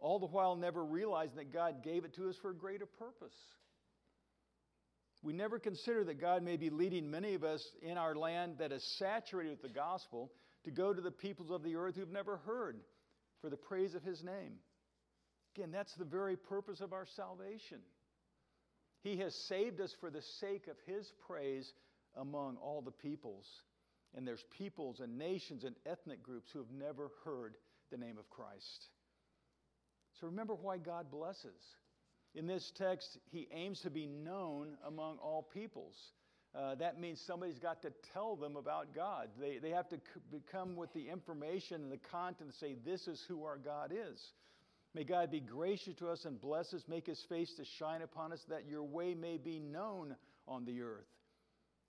all 0.00 0.18
the 0.18 0.26
while 0.26 0.56
never 0.56 0.84
realizing 0.84 1.36
that 1.36 1.52
God 1.52 1.84
gave 1.84 2.04
it 2.04 2.16
to 2.16 2.28
us 2.28 2.34
for 2.42 2.50
a 2.50 2.54
greater 2.54 2.86
purpose. 2.86 3.36
We 5.26 5.32
never 5.32 5.58
consider 5.58 6.04
that 6.04 6.20
God 6.20 6.44
may 6.44 6.56
be 6.56 6.70
leading 6.70 7.10
many 7.10 7.34
of 7.34 7.42
us 7.42 7.60
in 7.82 7.98
our 7.98 8.14
land 8.14 8.58
that 8.60 8.70
is 8.70 8.84
saturated 8.96 9.50
with 9.50 9.62
the 9.62 9.68
gospel 9.68 10.30
to 10.62 10.70
go 10.70 10.94
to 10.94 11.00
the 11.00 11.10
peoples 11.10 11.50
of 11.50 11.64
the 11.64 11.74
earth 11.74 11.96
who've 11.96 12.08
never 12.12 12.36
heard 12.36 12.76
for 13.40 13.50
the 13.50 13.56
praise 13.56 13.96
of 13.96 14.04
his 14.04 14.22
name. 14.22 14.52
Again, 15.56 15.72
that's 15.72 15.92
the 15.94 16.04
very 16.04 16.36
purpose 16.36 16.80
of 16.80 16.92
our 16.92 17.06
salvation. 17.16 17.78
He 19.02 19.16
has 19.16 19.34
saved 19.48 19.80
us 19.80 19.92
for 19.98 20.10
the 20.10 20.22
sake 20.38 20.68
of 20.68 20.76
His 20.86 21.12
praise 21.26 21.72
among 22.16 22.56
all 22.58 22.80
the 22.80 22.92
peoples. 22.92 23.46
And 24.16 24.24
there's 24.24 24.44
peoples 24.56 25.00
and 25.00 25.18
nations 25.18 25.64
and 25.64 25.74
ethnic 25.86 26.22
groups 26.22 26.50
who 26.52 26.60
have 26.60 26.70
never 26.70 27.10
heard 27.24 27.56
the 27.90 27.98
name 27.98 28.16
of 28.16 28.30
Christ. 28.30 28.86
So 30.20 30.28
remember 30.28 30.54
why 30.54 30.78
God 30.78 31.10
blesses. 31.10 31.60
In 32.36 32.46
this 32.46 32.70
text, 32.76 33.18
He 33.30 33.48
aims 33.50 33.80
to 33.80 33.90
be 33.90 34.06
known 34.06 34.76
among 34.86 35.16
all 35.18 35.42
peoples. 35.42 35.96
Uh, 36.54 36.74
that 36.74 37.00
means 37.00 37.20
somebody's 37.26 37.58
got 37.58 37.82
to 37.82 37.92
tell 38.12 38.36
them 38.36 38.56
about 38.56 38.94
God. 38.94 39.28
They, 39.40 39.58
they 39.58 39.70
have 39.70 39.88
to 39.88 39.96
c- 39.96 40.38
come 40.52 40.76
with 40.76 40.92
the 40.92 41.08
information 41.08 41.82
and 41.82 41.90
the 41.90 41.98
content 41.98 42.50
and 42.50 42.54
say, 42.54 42.76
This 42.84 43.08
is 43.08 43.22
who 43.26 43.44
our 43.44 43.56
God 43.56 43.90
is. 43.90 44.20
May 44.94 45.04
God 45.04 45.30
be 45.30 45.40
gracious 45.40 45.94
to 45.98 46.08
us 46.08 46.24
and 46.24 46.40
bless 46.40 46.72
us, 46.72 46.82
make 46.88 47.06
his 47.06 47.22
face 47.28 47.52
to 47.56 47.64
shine 47.78 48.02
upon 48.02 48.32
us, 48.32 48.40
that 48.48 48.66
your 48.68 48.84
way 48.84 49.14
may 49.14 49.38
be 49.38 49.58
known 49.58 50.14
on 50.46 50.64
the 50.64 50.80
earth. 50.80 51.08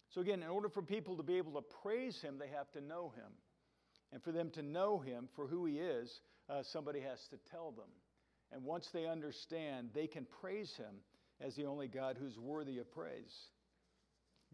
So, 0.09 0.21
again, 0.21 0.43
in 0.43 0.49
order 0.49 0.69
for 0.69 0.81
people 0.81 1.17
to 1.17 1.23
be 1.23 1.37
able 1.37 1.53
to 1.53 1.67
praise 1.83 2.19
him, 2.21 2.37
they 2.37 2.49
have 2.49 2.71
to 2.71 2.81
know 2.81 3.13
him. 3.15 3.31
And 4.13 4.23
for 4.23 4.31
them 4.31 4.49
to 4.51 4.61
know 4.61 4.99
him 4.99 5.27
for 5.35 5.47
who 5.47 5.65
he 5.65 5.79
is, 5.79 6.21
uh, 6.49 6.63
somebody 6.63 7.01
has 7.01 7.19
to 7.29 7.37
tell 7.51 7.71
them. 7.71 7.89
And 8.51 8.63
once 8.63 8.87
they 8.93 9.05
understand, 9.05 9.89
they 9.93 10.07
can 10.07 10.25
praise 10.41 10.73
Him 10.77 10.95
as 11.41 11.55
the 11.55 11.65
only 11.65 11.87
God 11.87 12.17
who's 12.19 12.37
worthy 12.37 12.79
of 12.79 12.91
praise. 12.91 13.35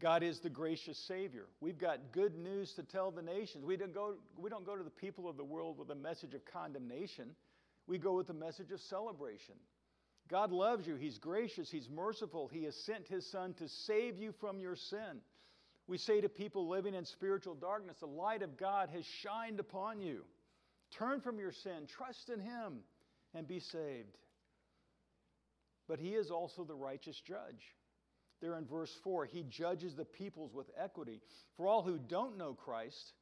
God 0.02 0.24
is 0.24 0.40
the 0.40 0.50
gracious 0.50 0.98
Savior. 1.08 1.46
We've 1.62 1.78
got 1.78 2.12
good 2.12 2.36
news 2.36 2.74
to 2.74 2.84
tell 2.84 3.12
the 3.12 3.22
nations. 3.22 3.64
We 3.64 3.78
don't, 3.78 3.94
go, 3.94 4.16
we 4.38 4.50
don't 4.50 4.66
go 4.66 4.76
to 4.76 4.84
the 4.84 4.90
people 4.90 5.30
of 5.30 5.38
the 5.38 5.44
world 5.44 5.78
with 5.78 5.92
a 5.92 5.96
message 5.96 6.34
of 6.34 6.42
condemnation, 6.46 7.30
we 7.86 7.98
go 7.98 8.14
with 8.14 8.30
a 8.30 8.34
message 8.34 8.72
of 8.72 8.80
celebration. 8.80 9.56
God 10.30 10.52
loves 10.52 10.88
you. 10.88 10.96
He's 10.96 11.18
gracious. 11.18 11.70
He's 11.70 11.90
merciful. 11.90 12.48
He 12.48 12.64
has 12.64 12.76
sent 12.86 13.08
His 13.08 13.30
Son 13.30 13.54
to 13.56 13.68
save 13.68 14.18
you 14.18 14.34
from 14.40 14.60
your 14.60 14.76
sin. 14.76 15.20
We 15.86 15.98
say 15.98 16.22
to 16.22 16.30
people 16.30 16.70
living 16.70 16.94
in 16.94 17.06
spiritual 17.06 17.56
darkness, 17.56 17.98
the 18.00 18.08
light 18.08 18.42
of 18.42 18.58
God 18.58 18.90
has 18.94 19.04
shined 19.22 19.60
upon 19.60 20.00
you. 20.00 20.24
Turn 20.98 21.20
from 21.20 21.40
your 21.40 21.52
sin, 21.52 21.88
trust 21.98 22.30
in 22.30 22.40
Him, 22.40 22.80
and 23.36 23.48
be 23.48 23.60
saved. 23.60 24.18
But 25.88 26.00
He 26.00 26.10
is 26.10 26.32
also 26.32 26.64
the 26.64 26.76
righteous 26.76 27.20
judge. 27.28 27.76
There 28.42 28.58
in 28.58 28.66
verse 28.66 28.94
4, 29.04 29.26
He 29.26 29.44
judges 29.44 29.96
the 29.96 30.06
peoples 30.06 30.54
with 30.54 30.70
equity. 30.78 31.22
For 31.58 31.68
all 31.68 31.82
who 31.82 31.98
don't 31.98 32.38
know 32.38 32.54
Christ, 32.54 33.14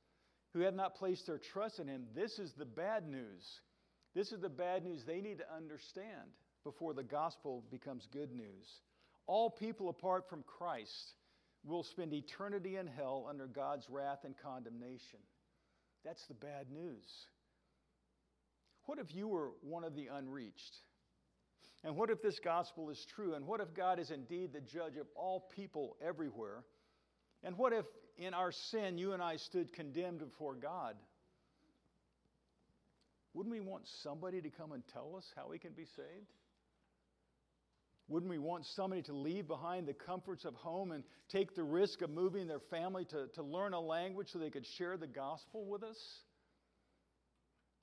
who 0.53 0.61
have 0.61 0.73
not 0.73 0.95
placed 0.95 1.27
their 1.27 1.37
trust 1.37 1.79
in 1.79 1.87
Him, 1.87 2.05
this 2.15 2.39
is 2.39 2.53
the 2.53 2.65
bad 2.65 3.07
news. 3.07 3.61
This 4.13 4.31
is 4.31 4.41
the 4.41 4.49
bad 4.49 4.83
news 4.83 5.03
they 5.05 5.21
need 5.21 5.37
to 5.37 5.55
understand 5.55 6.31
before 6.63 6.93
the 6.93 7.03
gospel 7.03 7.63
becomes 7.71 8.07
good 8.11 8.31
news. 8.31 8.67
All 9.27 9.49
people 9.49 9.89
apart 9.89 10.29
from 10.29 10.43
Christ 10.43 11.13
will 11.63 11.83
spend 11.83 12.13
eternity 12.13 12.77
in 12.77 12.87
hell 12.87 13.27
under 13.29 13.47
God's 13.47 13.87
wrath 13.89 14.19
and 14.25 14.35
condemnation. 14.37 15.19
That's 16.03 16.25
the 16.27 16.33
bad 16.33 16.71
news. 16.71 17.05
What 18.85 18.99
if 18.99 19.13
you 19.13 19.27
were 19.27 19.51
one 19.61 19.83
of 19.83 19.95
the 19.95 20.07
unreached? 20.07 20.77
And 21.83 21.95
what 21.95 22.09
if 22.09 22.21
this 22.21 22.39
gospel 22.39 22.89
is 22.89 23.05
true? 23.15 23.33
And 23.33 23.47
what 23.47 23.59
if 23.59 23.73
God 23.73 23.99
is 23.99 24.11
indeed 24.11 24.53
the 24.53 24.61
judge 24.61 24.97
of 24.97 25.07
all 25.15 25.47
people 25.55 25.97
everywhere? 26.05 26.63
And 27.43 27.57
what 27.57 27.73
if 27.73 27.85
in 28.17 28.33
our 28.33 28.51
sin 28.51 28.97
you 28.97 29.13
and 29.13 29.21
I 29.21 29.37
stood 29.37 29.73
condemned 29.73 30.19
before 30.19 30.55
God? 30.55 30.95
Wouldn't 33.33 33.51
we 33.51 33.61
want 33.61 33.83
somebody 34.03 34.41
to 34.41 34.49
come 34.49 34.73
and 34.73 34.83
tell 34.93 35.15
us 35.17 35.25
how 35.35 35.49
we 35.49 35.57
can 35.57 35.71
be 35.71 35.85
saved? 35.85 36.33
Wouldn't 38.09 38.29
we 38.29 38.39
want 38.39 38.65
somebody 38.65 39.01
to 39.03 39.13
leave 39.13 39.47
behind 39.47 39.87
the 39.87 39.93
comforts 39.93 40.43
of 40.43 40.53
home 40.55 40.91
and 40.91 41.03
take 41.29 41.55
the 41.55 41.63
risk 41.63 42.01
of 42.01 42.09
moving 42.09 42.45
their 42.45 42.59
family 42.59 43.05
to, 43.05 43.27
to 43.35 43.41
learn 43.41 43.73
a 43.73 43.79
language 43.79 44.27
so 44.31 44.37
they 44.37 44.49
could 44.49 44.65
share 44.77 44.97
the 44.97 45.07
gospel 45.07 45.65
with 45.65 45.81
us? 45.81 45.97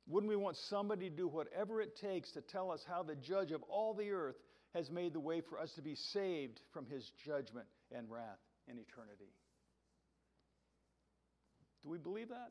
Wouldn't 0.08 0.30
we 0.30 0.36
want 0.36 0.56
somebody 0.68 1.10
to 1.10 1.16
do 1.16 1.28
whatever 1.28 1.82
it 1.82 1.96
takes 2.00 2.32
to 2.32 2.40
tell 2.40 2.70
us 2.70 2.80
how 2.88 3.02
the 3.02 3.14
judge 3.14 3.52
of 3.52 3.62
all 3.64 3.92
the 3.92 4.10
earth 4.10 4.36
has 4.74 4.90
made 4.90 5.12
the 5.12 5.20
way 5.20 5.42
for 5.42 5.60
us 5.60 5.70
to 5.74 5.82
be 5.82 5.94
saved 6.12 6.60
from 6.72 6.86
his 6.86 7.10
judgment 7.26 7.66
and 7.94 8.10
wrath 8.10 8.38
in 8.66 8.78
eternity? 8.78 9.32
Do 11.82 11.90
we 11.90 11.98
believe 11.98 12.30
that? 12.30 12.50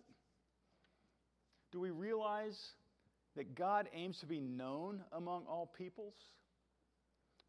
Do 1.72 1.80
we 1.80 1.90
realize 1.90 2.58
that 3.36 3.56
God 3.56 3.90
aims 3.94 4.20
to 4.20 4.28
be 4.28 4.40
known 4.40 5.04
among 5.12 5.46
all 5.48 5.72
peoples? 5.78 6.16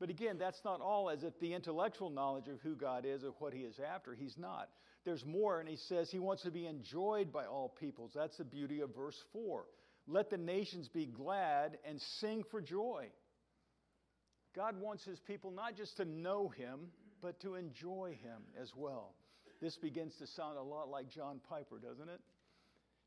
But 0.00 0.10
again, 0.10 0.38
that's 0.38 0.60
not 0.64 0.80
all 0.80 1.10
as 1.10 1.22
if 1.22 1.38
the 1.40 1.54
intellectual 1.54 2.08
knowledge 2.08 2.48
of 2.48 2.60
who 2.62 2.76
God 2.76 3.04
is 3.04 3.24
or 3.24 3.32
what 3.38 3.52
he 3.52 3.60
is 3.60 3.76
after. 3.94 4.14
He's 4.14 4.36
not. 4.38 4.68
There's 5.04 5.24
more, 5.24 5.60
and 5.60 5.68
he 5.68 5.76
says 5.76 6.10
he 6.10 6.18
wants 6.18 6.42
to 6.44 6.50
be 6.50 6.66
enjoyed 6.66 7.32
by 7.32 7.46
all 7.46 7.68
peoples. 7.68 8.12
That's 8.14 8.36
the 8.36 8.44
beauty 8.44 8.80
of 8.80 8.94
verse 8.94 9.16
4. 9.32 9.64
Let 10.08 10.30
the 10.30 10.38
nations 10.38 10.88
be 10.88 11.06
glad 11.06 11.78
and 11.86 12.00
sing 12.20 12.42
for 12.50 12.60
joy. 12.60 13.08
God 14.56 14.80
wants 14.80 15.04
his 15.04 15.20
people 15.20 15.50
not 15.50 15.76
just 15.76 15.96
to 15.98 16.04
know 16.04 16.48
him, 16.48 16.88
but 17.20 17.40
to 17.42 17.54
enjoy 17.54 18.18
him 18.22 18.42
as 18.60 18.72
well. 18.74 19.14
This 19.60 19.76
begins 19.76 20.14
to 20.18 20.26
sound 20.26 20.56
a 20.56 20.62
lot 20.62 20.88
like 20.88 21.10
John 21.10 21.40
Piper, 21.48 21.78
doesn't 21.78 22.08
it? 22.08 22.20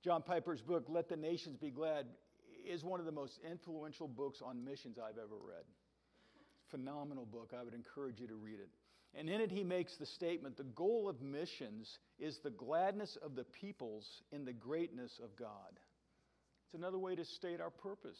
John 0.03 0.21
Piper's 0.21 0.61
book, 0.61 0.85
Let 0.87 1.09
the 1.09 1.17
Nations 1.17 1.57
Be 1.57 1.71
Glad, 1.71 2.05
is 2.69 2.83
one 2.83 2.99
of 2.99 3.05
the 3.05 3.11
most 3.11 3.39
influential 3.49 4.07
books 4.07 4.39
on 4.45 4.63
missions 4.63 4.97
I've 4.97 5.17
ever 5.17 5.35
read 5.35 5.65
phenomenal 6.71 7.25
book. 7.25 7.51
I 7.57 7.63
would 7.63 7.73
encourage 7.73 8.19
you 8.19 8.27
to 8.27 8.35
read 8.35 8.59
it. 8.59 8.69
And 9.13 9.29
in 9.29 9.41
it, 9.41 9.51
he 9.51 9.63
makes 9.63 9.95
the 9.97 10.05
statement 10.05 10.55
the 10.55 10.63
goal 10.63 11.09
of 11.09 11.21
missions 11.21 11.99
is 12.17 12.39
the 12.43 12.49
gladness 12.49 13.17
of 13.21 13.35
the 13.35 13.43
peoples 13.43 14.07
in 14.31 14.45
the 14.45 14.53
greatness 14.53 15.11
of 15.21 15.35
God. 15.37 15.79
It's 16.71 16.79
another 16.79 16.97
way 16.97 17.15
to 17.15 17.25
state 17.25 17.59
our 17.59 17.69
purpose. 17.69 18.17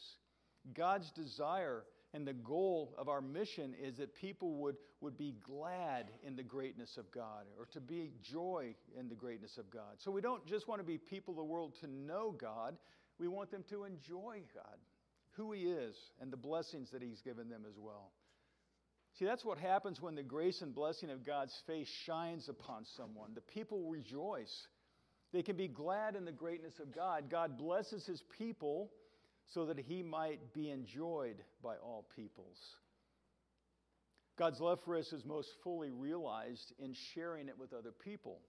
God's 0.74 1.10
desire 1.12 1.84
and 2.12 2.26
the 2.26 2.34
goal 2.34 2.94
of 2.98 3.08
our 3.08 3.22
mission 3.22 3.74
is 3.82 3.96
that 3.96 4.14
people 4.14 4.56
would, 4.56 4.76
would 5.00 5.16
be 5.16 5.36
glad 5.42 6.10
in 6.22 6.36
the 6.36 6.42
greatness 6.42 6.98
of 6.98 7.10
God 7.10 7.46
or 7.58 7.64
to 7.72 7.80
be 7.80 8.12
joy 8.30 8.74
in 8.94 9.08
the 9.08 9.14
greatness 9.14 9.56
of 9.56 9.70
God. 9.70 9.94
So 10.00 10.10
we 10.10 10.20
don't 10.20 10.44
just 10.46 10.68
want 10.68 10.82
to 10.82 10.86
be 10.86 10.98
people 10.98 11.32
of 11.32 11.38
the 11.38 11.44
world 11.44 11.72
to 11.80 11.86
know 11.86 12.36
God, 12.38 12.76
we 13.18 13.26
want 13.26 13.50
them 13.50 13.64
to 13.70 13.84
enjoy 13.84 14.42
God, 14.54 14.76
who 15.30 15.52
He 15.52 15.62
is, 15.62 15.96
and 16.20 16.30
the 16.30 16.36
blessings 16.36 16.90
that 16.92 17.00
He's 17.00 17.22
given 17.22 17.48
them 17.48 17.62
as 17.66 17.78
well. 17.78 18.12
See, 19.18 19.24
that's 19.24 19.46
what 19.46 19.56
happens 19.56 19.98
when 19.98 20.14
the 20.14 20.22
grace 20.22 20.60
and 20.60 20.74
blessing 20.74 21.08
of 21.08 21.24
God's 21.24 21.54
face 21.66 21.88
shines 22.04 22.50
upon 22.50 22.84
someone. 22.98 23.30
The 23.34 23.40
people 23.40 23.88
rejoice. 23.88 24.66
They 25.32 25.42
can 25.42 25.56
be 25.56 25.68
glad 25.68 26.14
in 26.14 26.24
the 26.24 26.32
greatness 26.32 26.78
of 26.78 26.94
God. 26.94 27.30
God 27.30 27.56
blesses 27.56 28.04
his 28.06 28.22
people 28.38 28.90
so 29.54 29.66
that 29.66 29.78
he 29.78 30.02
might 30.02 30.52
be 30.52 30.70
enjoyed 30.70 31.36
by 31.62 31.76
all 31.76 32.06
peoples. 32.14 32.58
God's 34.38 34.60
love 34.60 34.80
for 34.84 34.96
us 34.96 35.12
is 35.12 35.24
most 35.24 35.48
fully 35.62 35.90
realized 35.90 36.72
in 36.78 36.94
sharing 37.14 37.48
it 37.48 37.58
with 37.58 37.72
other 37.72 37.92
people. 37.92 38.40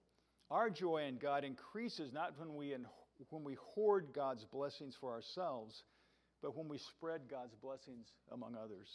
Our 0.50 0.70
joy 0.70 1.06
in 1.08 1.18
God 1.18 1.44
increases 1.44 2.12
not 2.14 2.38
when 2.38 2.56
we, 2.56 2.76
when 3.30 3.44
we 3.44 3.58
hoard 3.74 4.08
God's 4.14 4.46
blessings 4.46 4.96
for 5.00 5.12
ourselves, 5.12 5.84
but 6.42 6.56
when 6.56 6.68
we 6.68 6.78
spread 6.78 7.22
God's 7.30 7.56
blessings 7.56 8.08
among 8.32 8.56
others. 8.56 8.88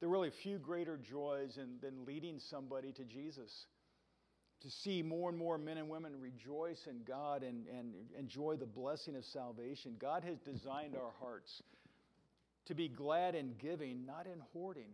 There 0.00 0.08
are 0.08 0.12
really 0.12 0.32
few 0.42 0.58
greater 0.58 0.98
joys 0.98 1.56
in, 1.56 1.78
than 1.80 2.04
leading 2.04 2.38
somebody 2.50 2.92
to 2.92 3.04
Jesus. 3.04 3.50
To 4.64 4.70
see 4.70 5.02
more 5.02 5.28
and 5.28 5.36
more 5.36 5.58
men 5.58 5.76
and 5.76 5.90
women 5.90 6.12
rejoice 6.18 6.80
in 6.88 7.02
God 7.06 7.42
and, 7.42 7.66
and 7.68 7.92
enjoy 8.18 8.56
the 8.56 8.64
blessing 8.64 9.14
of 9.14 9.22
salvation. 9.26 9.96
God 10.00 10.24
has 10.24 10.38
designed 10.38 10.96
our 10.96 11.12
hearts 11.20 11.62
to 12.66 12.74
be 12.74 12.88
glad 12.88 13.34
in 13.34 13.52
giving, 13.58 14.06
not 14.06 14.26
in 14.26 14.40
hoarding. 14.54 14.88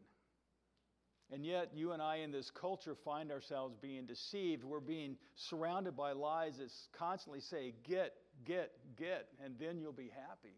And 1.32 1.46
yet, 1.46 1.70
you 1.72 1.92
and 1.92 2.02
I 2.02 2.16
in 2.16 2.32
this 2.32 2.50
culture 2.60 2.96
find 3.04 3.30
ourselves 3.30 3.76
being 3.80 4.06
deceived. 4.06 4.64
We're 4.64 4.80
being 4.80 5.16
surrounded 5.48 5.96
by 5.96 6.12
lies 6.12 6.54
that 6.58 6.70
constantly 6.98 7.40
say, 7.40 7.74
get, 7.88 8.14
get, 8.44 8.72
get, 8.98 9.28
and 9.44 9.54
then 9.60 9.78
you'll 9.78 9.92
be 9.92 10.10
happy. 10.28 10.56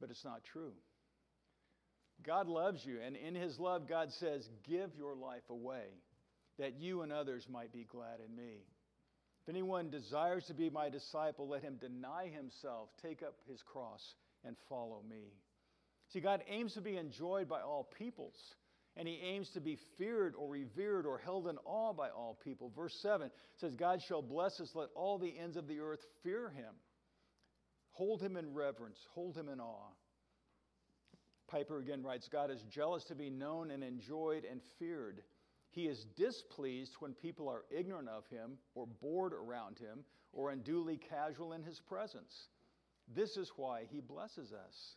But 0.00 0.08
it's 0.08 0.24
not 0.24 0.42
true. 0.50 0.72
God 2.24 2.48
loves 2.48 2.80
you, 2.86 3.00
and 3.04 3.14
in 3.14 3.34
His 3.34 3.58
love, 3.58 3.86
God 3.86 4.10
says, 4.18 4.48
Give 4.66 4.90
your 4.96 5.14
life 5.14 5.42
away 5.50 5.84
that 6.58 6.80
you 6.80 7.02
and 7.02 7.12
others 7.12 7.46
might 7.50 7.72
be 7.72 7.86
glad 7.90 8.20
in 8.26 8.34
me. 8.34 8.64
If 9.42 9.48
anyone 9.50 9.90
desires 9.90 10.44
to 10.46 10.54
be 10.54 10.70
my 10.70 10.88
disciple, 10.88 11.48
let 11.48 11.62
him 11.62 11.76
deny 11.80 12.28
himself, 12.34 12.88
take 13.00 13.22
up 13.22 13.34
his 13.48 13.62
cross, 13.62 14.02
and 14.44 14.56
follow 14.68 15.02
me. 15.08 15.34
See, 16.12 16.20
God 16.20 16.42
aims 16.48 16.74
to 16.74 16.80
be 16.80 16.96
enjoyed 16.96 17.48
by 17.48 17.60
all 17.60 17.88
peoples, 17.96 18.34
and 18.96 19.06
he 19.06 19.20
aims 19.22 19.50
to 19.50 19.60
be 19.60 19.78
feared 19.98 20.34
or 20.36 20.48
revered 20.48 21.06
or 21.06 21.18
held 21.18 21.48
in 21.48 21.58
awe 21.64 21.92
by 21.92 22.08
all 22.08 22.38
people. 22.42 22.72
Verse 22.74 22.96
7 23.02 23.30
says, 23.60 23.74
God 23.74 24.00
shall 24.08 24.22
bless 24.22 24.58
us, 24.60 24.70
let 24.74 24.88
all 24.94 25.18
the 25.18 25.34
ends 25.38 25.56
of 25.56 25.68
the 25.68 25.80
earth 25.80 26.00
fear 26.22 26.50
him. 26.50 26.74
Hold 27.92 28.20
him 28.20 28.36
in 28.36 28.52
reverence, 28.52 28.98
hold 29.14 29.36
him 29.36 29.48
in 29.48 29.60
awe. 29.60 29.92
Piper 31.48 31.78
again 31.78 32.02
writes 32.02 32.28
God 32.30 32.50
is 32.50 32.62
jealous 32.70 33.04
to 33.04 33.14
be 33.14 33.30
known 33.30 33.70
and 33.70 33.84
enjoyed 33.84 34.44
and 34.44 34.60
feared. 34.78 35.22
He 35.76 35.88
is 35.88 36.06
displeased 36.16 36.94
when 37.00 37.12
people 37.12 37.50
are 37.50 37.64
ignorant 37.70 38.08
of 38.08 38.26
him 38.28 38.52
or 38.74 38.86
bored 38.86 39.34
around 39.34 39.78
him 39.78 40.04
or 40.32 40.50
unduly 40.50 40.98
casual 41.10 41.52
in 41.52 41.62
his 41.62 41.78
presence. 41.86 42.32
This 43.14 43.36
is 43.36 43.52
why 43.56 43.82
he 43.92 44.00
blesses 44.00 44.54
us. 44.54 44.94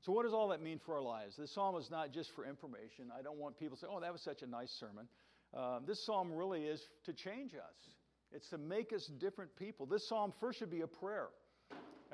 So, 0.00 0.12
what 0.12 0.22
does 0.22 0.32
all 0.32 0.48
that 0.48 0.62
mean 0.62 0.80
for 0.86 0.94
our 0.94 1.02
lives? 1.02 1.36
This 1.36 1.52
psalm 1.52 1.76
is 1.76 1.90
not 1.90 2.12
just 2.12 2.30
for 2.34 2.46
information. 2.46 3.12
I 3.16 3.20
don't 3.20 3.36
want 3.36 3.58
people 3.58 3.76
to 3.76 3.80
say, 3.82 3.86
oh, 3.90 4.00
that 4.00 4.10
was 4.10 4.22
such 4.22 4.40
a 4.40 4.46
nice 4.46 4.70
sermon. 4.80 5.06
Uh, 5.54 5.80
this 5.86 6.02
psalm 6.06 6.32
really 6.32 6.62
is 6.62 6.80
to 7.04 7.12
change 7.12 7.52
us, 7.52 7.76
it's 8.32 8.48
to 8.48 8.58
make 8.58 8.94
us 8.94 9.04
different 9.20 9.54
people. 9.56 9.84
This 9.84 10.08
psalm 10.08 10.32
first 10.40 10.60
should 10.60 10.70
be 10.70 10.80
a 10.80 10.86
prayer. 10.86 11.28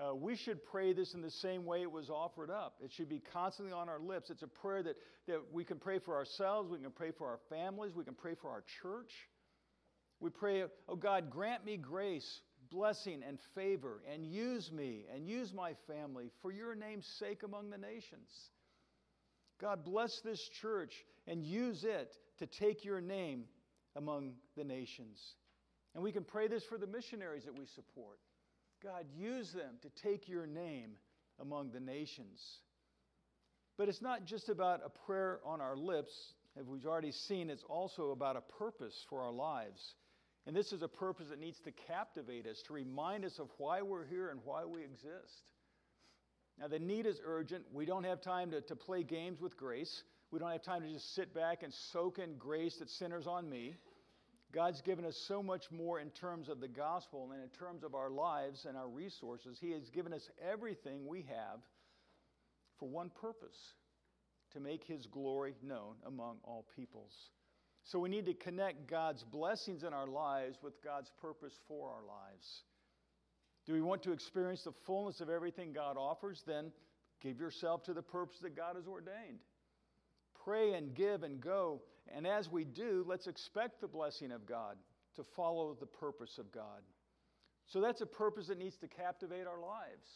Uh, 0.03 0.15
we 0.15 0.37
should 0.37 0.65
pray 0.65 0.93
this 0.93 1.15
in 1.15 1.21
the 1.21 1.31
same 1.31 1.65
way 1.65 1.83
it 1.83 1.91
was 1.91 2.11
offered 2.11 2.51
up. 2.51 2.75
It 2.83 2.91
should 2.93 3.09
be 3.09 3.23
constantly 3.33 3.73
on 3.73 3.89
our 3.89 4.01
lips. 4.01 4.31
It's 4.31 4.43
a 4.43 4.49
prayer 4.49 4.83
that, 4.83 4.97
that 5.29 5.41
we 5.53 5.65
can 5.65 5.79
pray 5.79 5.99
for 5.99 6.17
ourselves, 6.17 6.71
we 6.71 6.79
can 6.79 6.91
pray 6.91 7.13
for 7.17 7.29
our 7.29 7.39
families, 7.49 7.95
we 7.95 8.05
can 8.05 8.15
pray 8.15 8.35
for 8.41 8.51
our 8.51 8.65
church. 8.83 9.13
We 10.19 10.31
pray, 10.31 10.65
oh 10.89 10.97
God, 10.97 11.31
grant 11.31 11.65
me 11.65 11.77
grace, 11.77 12.41
blessing 12.71 13.23
and 13.27 13.39
favor 13.55 14.03
and 14.13 14.25
use 14.27 14.73
me 14.73 15.05
and 15.15 15.29
use 15.29 15.53
my 15.53 15.75
family 15.87 16.31
for 16.41 16.51
your 16.51 16.75
name's 16.75 17.07
sake 17.19 17.43
among 17.45 17.71
the 17.71 17.79
nations. 17.79 18.31
God, 19.61 19.85
bless 19.85 20.21
this 20.25 20.41
church 20.61 20.93
and 21.27 21.45
use 21.45 21.85
it 21.85 22.13
to 22.39 22.47
take 22.47 22.85
your 22.85 23.01
name 23.01 23.45
among 23.95 24.33
the 24.57 24.65
nations. 24.65 25.21
And 25.95 26.03
we 26.03 26.13
can 26.13 26.25
pray 26.25 26.49
this 26.49 26.65
for 26.65 26.79
the 26.79 26.87
missionaries 26.87 27.45
that 27.45 27.55
we 27.55 27.67
support. 27.67 28.19
God, 28.83 29.07
use 29.17 29.53
them 29.53 29.77
to 29.83 30.03
take 30.03 30.29
your 30.29 30.47
name 30.47 30.93
among 31.41 31.71
the 31.71 31.81
nations. 31.81 32.41
But 33.79 33.89
it's 33.89 34.03
not 34.03 34.25
just 34.25 34.49
about 34.49 34.81
a 34.85 34.91
prayer 35.07 35.41
on 35.45 35.61
our 35.61 35.77
lips, 35.77 36.13
as 36.59 36.67
we've 36.67 36.87
already 36.87 37.13
seen, 37.13 37.49
it's 37.49 37.65
also 37.69 38.11
about 38.11 38.37
a 38.37 38.43
purpose 38.59 38.95
for 39.09 39.23
our 39.23 39.31
lives. 39.31 39.95
And 40.47 40.57
this 40.57 40.73
is 40.73 40.83
a 40.83 40.89
purpose 40.89 41.29
that 41.31 41.39
needs 41.39 41.59
to 41.61 41.73
captivate 41.87 42.47
us, 42.47 42.63
to 42.67 42.73
remind 42.73 43.25
us 43.25 43.39
of 43.39 43.49
why 43.59 43.83
we're 43.83 44.05
here 44.05 44.31
and 44.31 44.41
why 44.45 44.65
we 44.65 44.83
exist. 44.83 45.53
Now, 46.59 46.69
the 46.69 46.79
need 46.79 47.07
is 47.07 47.21
urgent. 47.25 47.65
We 47.73 47.87
don't 47.87 48.05
have 48.05 48.21
time 48.21 48.51
to, 48.51 48.61
to 48.63 48.77
play 48.77 49.05
games 49.05 49.41
with 49.41 49.57
grace. 49.57 50.03
We 50.31 50.39
don't 50.39 50.51
have 50.51 50.63
time 50.63 50.83
to 50.83 50.93
just 50.93 51.15
sit 51.15 51.33
back 51.35 51.63
and 51.63 51.73
soak 51.93 52.19
in 52.19 52.37
grace 52.37 52.77
that 52.79 52.91
centers 52.91 53.27
on 53.27 53.49
me. 53.49 53.77
God's 54.53 54.83
given 54.83 55.05
us 55.07 55.17
so 55.17 55.43
much 55.43 55.71
more 55.71 55.99
in 55.99 56.11
terms 56.11 56.49
of 56.49 56.61
the 56.61 56.69
gospel 56.69 57.31
and 57.33 57.43
in 57.43 57.49
terms 57.49 57.83
of 57.85 57.95
our 57.95 58.11
lives 58.11 58.67
and 58.67 58.77
our 58.77 58.89
resources. 58.89 59.59
He 59.61 59.71
has 59.73 59.89
given 59.89 60.13
us 60.13 60.29
everything 60.47 61.07
we 61.07 61.23
have 61.23 61.61
for 62.79 62.89
one 62.89 63.11
purpose 63.11 63.57
to 64.53 64.61
make 64.61 64.85
His 64.85 65.07
glory 65.07 65.55
known 65.63 65.95
among 66.07 66.37
all 66.45 66.67
peoples. 66.77 67.31
So 67.85 67.99
we 67.99 68.11
need 68.11 68.27
to 68.27 68.35
connect 68.35 68.89
God's 68.89 69.25
blessings 69.25 69.85
in 69.85 69.95
our 69.95 70.07
lives 70.07 70.59
with 70.63 70.83
God's 70.85 71.11
purpose 71.21 71.55
for 71.67 71.89
our 71.89 72.07
lives. 72.07 72.63
Do 73.67 73.73
we 73.73 73.81
want 73.81 74.03
to 74.03 74.13
experience 74.13 74.65
the 74.65 74.73
fullness 74.87 75.21
of 75.21 75.31
everything 75.31 75.73
God 75.73 75.97
offers? 75.97 76.43
Then 76.47 76.73
give 77.23 77.41
yourself 77.41 77.83
to 77.85 77.95
the 77.95 78.03
purpose 78.03 78.39
that 78.43 78.57
God 78.57 78.77
has 78.77 78.87
ordained. 78.87 79.39
Pray 80.45 80.75
and 80.75 80.95
give 80.95 81.23
and 81.23 81.41
go. 81.41 81.81
And 82.09 82.27
as 82.27 82.51
we 82.51 82.65
do, 82.65 83.05
let's 83.07 83.27
expect 83.27 83.81
the 83.81 83.89
blessing 83.89 84.33
of 84.33 84.47
God 84.47 84.77
to 85.17 85.25
follow 85.37 85.77
the 85.79 85.87
purpose 85.87 86.39
of 86.39 86.53
God. 86.53 86.83
So 87.67 87.81
that's 87.81 88.01
a 88.01 88.07
purpose 88.07 88.49
that 88.49 88.59
needs 88.59 88.77
to 88.79 88.89
captivate 88.89 89.47
our 89.47 89.61
lives. 89.61 90.09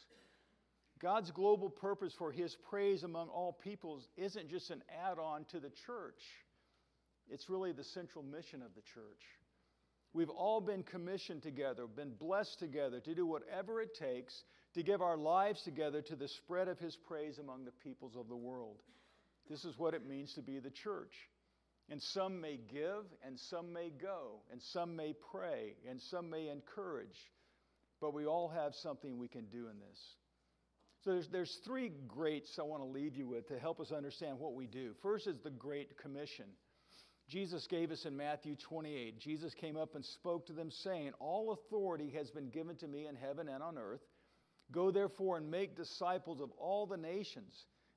God's 0.98 1.30
global 1.30 1.68
purpose 1.68 2.14
for 2.16 2.32
his 2.32 2.56
praise 2.68 3.02
among 3.02 3.28
all 3.28 3.52
peoples 3.52 4.08
isn't 4.16 4.48
just 4.48 4.70
an 4.70 4.82
add 5.06 5.18
on 5.18 5.44
to 5.46 5.60
the 5.60 5.70
church, 5.86 6.22
it's 7.28 7.50
really 7.50 7.72
the 7.72 7.84
central 7.84 8.24
mission 8.24 8.62
of 8.62 8.74
the 8.74 8.82
church. 8.82 9.22
We've 10.12 10.30
all 10.30 10.62
been 10.62 10.82
commissioned 10.82 11.42
together, 11.42 11.86
been 11.86 12.14
blessed 12.18 12.58
together 12.58 13.00
to 13.00 13.14
do 13.14 13.26
whatever 13.26 13.82
it 13.82 13.94
takes 13.94 14.44
to 14.74 14.82
give 14.82 15.02
our 15.02 15.16
lives 15.16 15.62
together 15.62 16.00
to 16.02 16.16
the 16.16 16.28
spread 16.28 16.68
of 16.68 16.78
His 16.78 16.96
praise 16.96 17.38
among 17.38 17.64
the 17.64 17.72
peoples 17.72 18.16
of 18.16 18.28
the 18.28 18.36
world. 18.36 18.76
This 19.50 19.64
is 19.64 19.78
what 19.78 19.94
it 19.94 20.06
means 20.06 20.32
to 20.34 20.42
be 20.42 20.58
the 20.58 20.70
church. 20.70 21.12
And 21.88 22.02
some 22.02 22.40
may 22.40 22.58
give, 22.72 23.04
and 23.24 23.38
some 23.38 23.72
may 23.72 23.90
go, 23.90 24.40
and 24.50 24.60
some 24.72 24.96
may 24.96 25.14
pray, 25.30 25.76
and 25.88 26.00
some 26.10 26.28
may 26.28 26.48
encourage, 26.48 27.16
but 28.00 28.12
we 28.12 28.26
all 28.26 28.48
have 28.48 28.74
something 28.74 29.18
we 29.18 29.28
can 29.28 29.44
do 29.46 29.68
in 29.68 29.78
this. 29.78 30.00
So 31.04 31.12
there's, 31.12 31.28
there's 31.28 31.58
three 31.64 31.92
greats 32.08 32.58
I 32.58 32.62
want 32.62 32.82
to 32.82 32.88
leave 32.88 33.14
you 33.14 33.28
with 33.28 33.46
to 33.48 33.58
help 33.60 33.78
us 33.78 33.92
understand 33.92 34.40
what 34.40 34.54
we 34.54 34.66
do. 34.66 34.94
First 35.00 35.28
is 35.28 35.36
the 35.44 35.50
Great 35.50 35.96
Commission. 35.98 36.46
Jesus 37.28 37.66
gave 37.68 37.92
us 37.92 38.04
in 38.04 38.16
Matthew 38.16 38.56
28. 38.68 39.20
Jesus 39.20 39.52
came 39.54 39.76
up 39.76 39.94
and 39.94 40.04
spoke 40.04 40.46
to 40.46 40.52
them, 40.52 40.70
saying, 40.70 41.12
All 41.20 41.52
authority 41.52 42.12
has 42.16 42.30
been 42.30 42.50
given 42.50 42.76
to 42.76 42.88
me 42.88 43.06
in 43.06 43.14
heaven 43.14 43.48
and 43.48 43.62
on 43.62 43.78
earth. 43.78 44.02
Go 44.72 44.90
therefore 44.90 45.36
and 45.36 45.50
make 45.50 45.76
disciples 45.76 46.40
of 46.40 46.50
all 46.58 46.86
the 46.86 46.96
nations, 46.96 47.54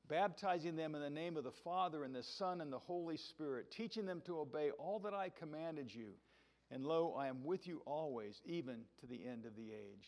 baptizing 0.09 0.75
them 0.75 0.95
in 0.95 1.01
the 1.01 1.09
name 1.09 1.37
of 1.37 1.43
the 1.43 1.51
Father 1.63 2.03
and 2.03 2.13
the 2.13 2.23
Son 2.23 2.61
and 2.61 2.73
the 2.73 2.79
Holy 2.79 3.15
Spirit, 3.15 3.71
teaching 3.71 4.05
them 4.05 4.21
to 4.25 4.39
obey 4.39 4.71
all 4.71 4.99
that 4.99 5.13
I 5.13 5.29
commanded 5.29 5.93
you. 5.93 6.09
And 6.71 6.85
lo, 6.85 7.15
I 7.17 7.27
am 7.27 7.43
with 7.43 7.67
you 7.67 7.81
always, 7.85 8.41
even 8.45 8.81
to 8.99 9.07
the 9.07 9.21
end 9.25 9.45
of 9.45 9.55
the 9.55 9.71
age. 9.71 10.07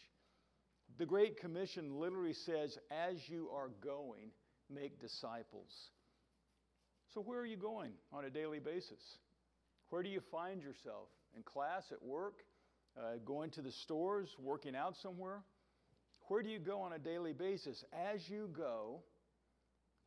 The 0.97 1.05
Great 1.05 1.39
Commission 1.39 1.99
literally 1.99 2.33
says, 2.33 2.77
As 2.91 3.15
you 3.27 3.49
are 3.55 3.69
going, 3.83 4.31
make 4.69 4.99
disciples. 4.99 5.71
So, 7.13 7.21
where 7.21 7.39
are 7.39 7.45
you 7.45 7.57
going 7.57 7.91
on 8.11 8.25
a 8.25 8.29
daily 8.29 8.59
basis? 8.59 9.01
Where 9.89 10.03
do 10.03 10.09
you 10.09 10.21
find 10.31 10.61
yourself? 10.61 11.09
In 11.35 11.43
class, 11.43 11.83
at 11.91 12.01
work, 12.01 12.35
uh, 12.97 13.17
going 13.25 13.49
to 13.51 13.61
the 13.61 13.71
stores, 13.71 14.29
working 14.39 14.75
out 14.75 14.95
somewhere? 15.01 15.41
Where 16.27 16.41
do 16.41 16.49
you 16.49 16.59
go 16.59 16.81
on 16.81 16.93
a 16.93 16.99
daily 16.99 17.33
basis? 17.33 17.83
As 17.91 18.29
you 18.29 18.49
go, 18.55 19.01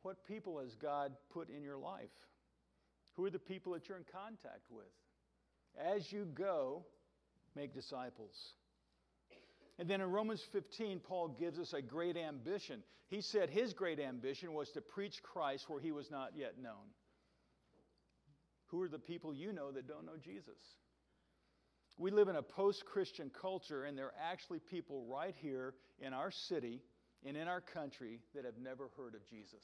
what 0.05 0.23
people 0.27 0.59
has 0.59 0.75
God 0.75 1.13
put 1.33 1.49
in 1.49 1.63
your 1.63 1.77
life? 1.77 2.13
Who 3.15 3.25
are 3.25 3.31
the 3.31 3.39
people 3.39 3.73
that 3.73 3.89
you're 3.89 3.97
in 3.97 4.05
contact 4.11 4.69
with? 4.69 4.85
As 5.83 6.11
you 6.11 6.25
go, 6.25 6.85
make 7.55 7.73
disciples. 7.73 8.53
And 9.79 9.89
then 9.89 10.01
in 10.01 10.11
Romans 10.11 10.43
15, 10.51 10.99
Paul 10.99 11.29
gives 11.39 11.57
us 11.57 11.73
a 11.73 11.81
great 11.81 12.17
ambition. 12.17 12.83
He 13.07 13.21
said 13.21 13.49
his 13.49 13.73
great 13.73 13.99
ambition 13.99 14.53
was 14.53 14.69
to 14.71 14.81
preach 14.81 15.23
Christ 15.23 15.65
where 15.69 15.81
he 15.81 15.91
was 15.91 16.11
not 16.11 16.31
yet 16.35 16.61
known. 16.61 16.93
Who 18.67 18.81
are 18.83 18.87
the 18.87 18.99
people 18.99 19.33
you 19.33 19.53
know 19.53 19.71
that 19.71 19.87
don't 19.87 20.05
know 20.05 20.17
Jesus? 20.23 20.59
We 21.97 22.11
live 22.11 22.27
in 22.27 22.35
a 22.35 22.43
post 22.43 22.85
Christian 22.85 23.31
culture, 23.41 23.85
and 23.85 23.97
there 23.97 24.07
are 24.07 24.13
actually 24.31 24.59
people 24.59 25.05
right 25.09 25.33
here 25.41 25.73
in 25.99 26.13
our 26.13 26.29
city 26.29 26.81
and 27.25 27.35
in 27.35 27.47
our 27.47 27.61
country 27.61 28.19
that 28.35 28.45
have 28.45 28.57
never 28.61 28.89
heard 28.95 29.15
of 29.15 29.25
Jesus. 29.25 29.63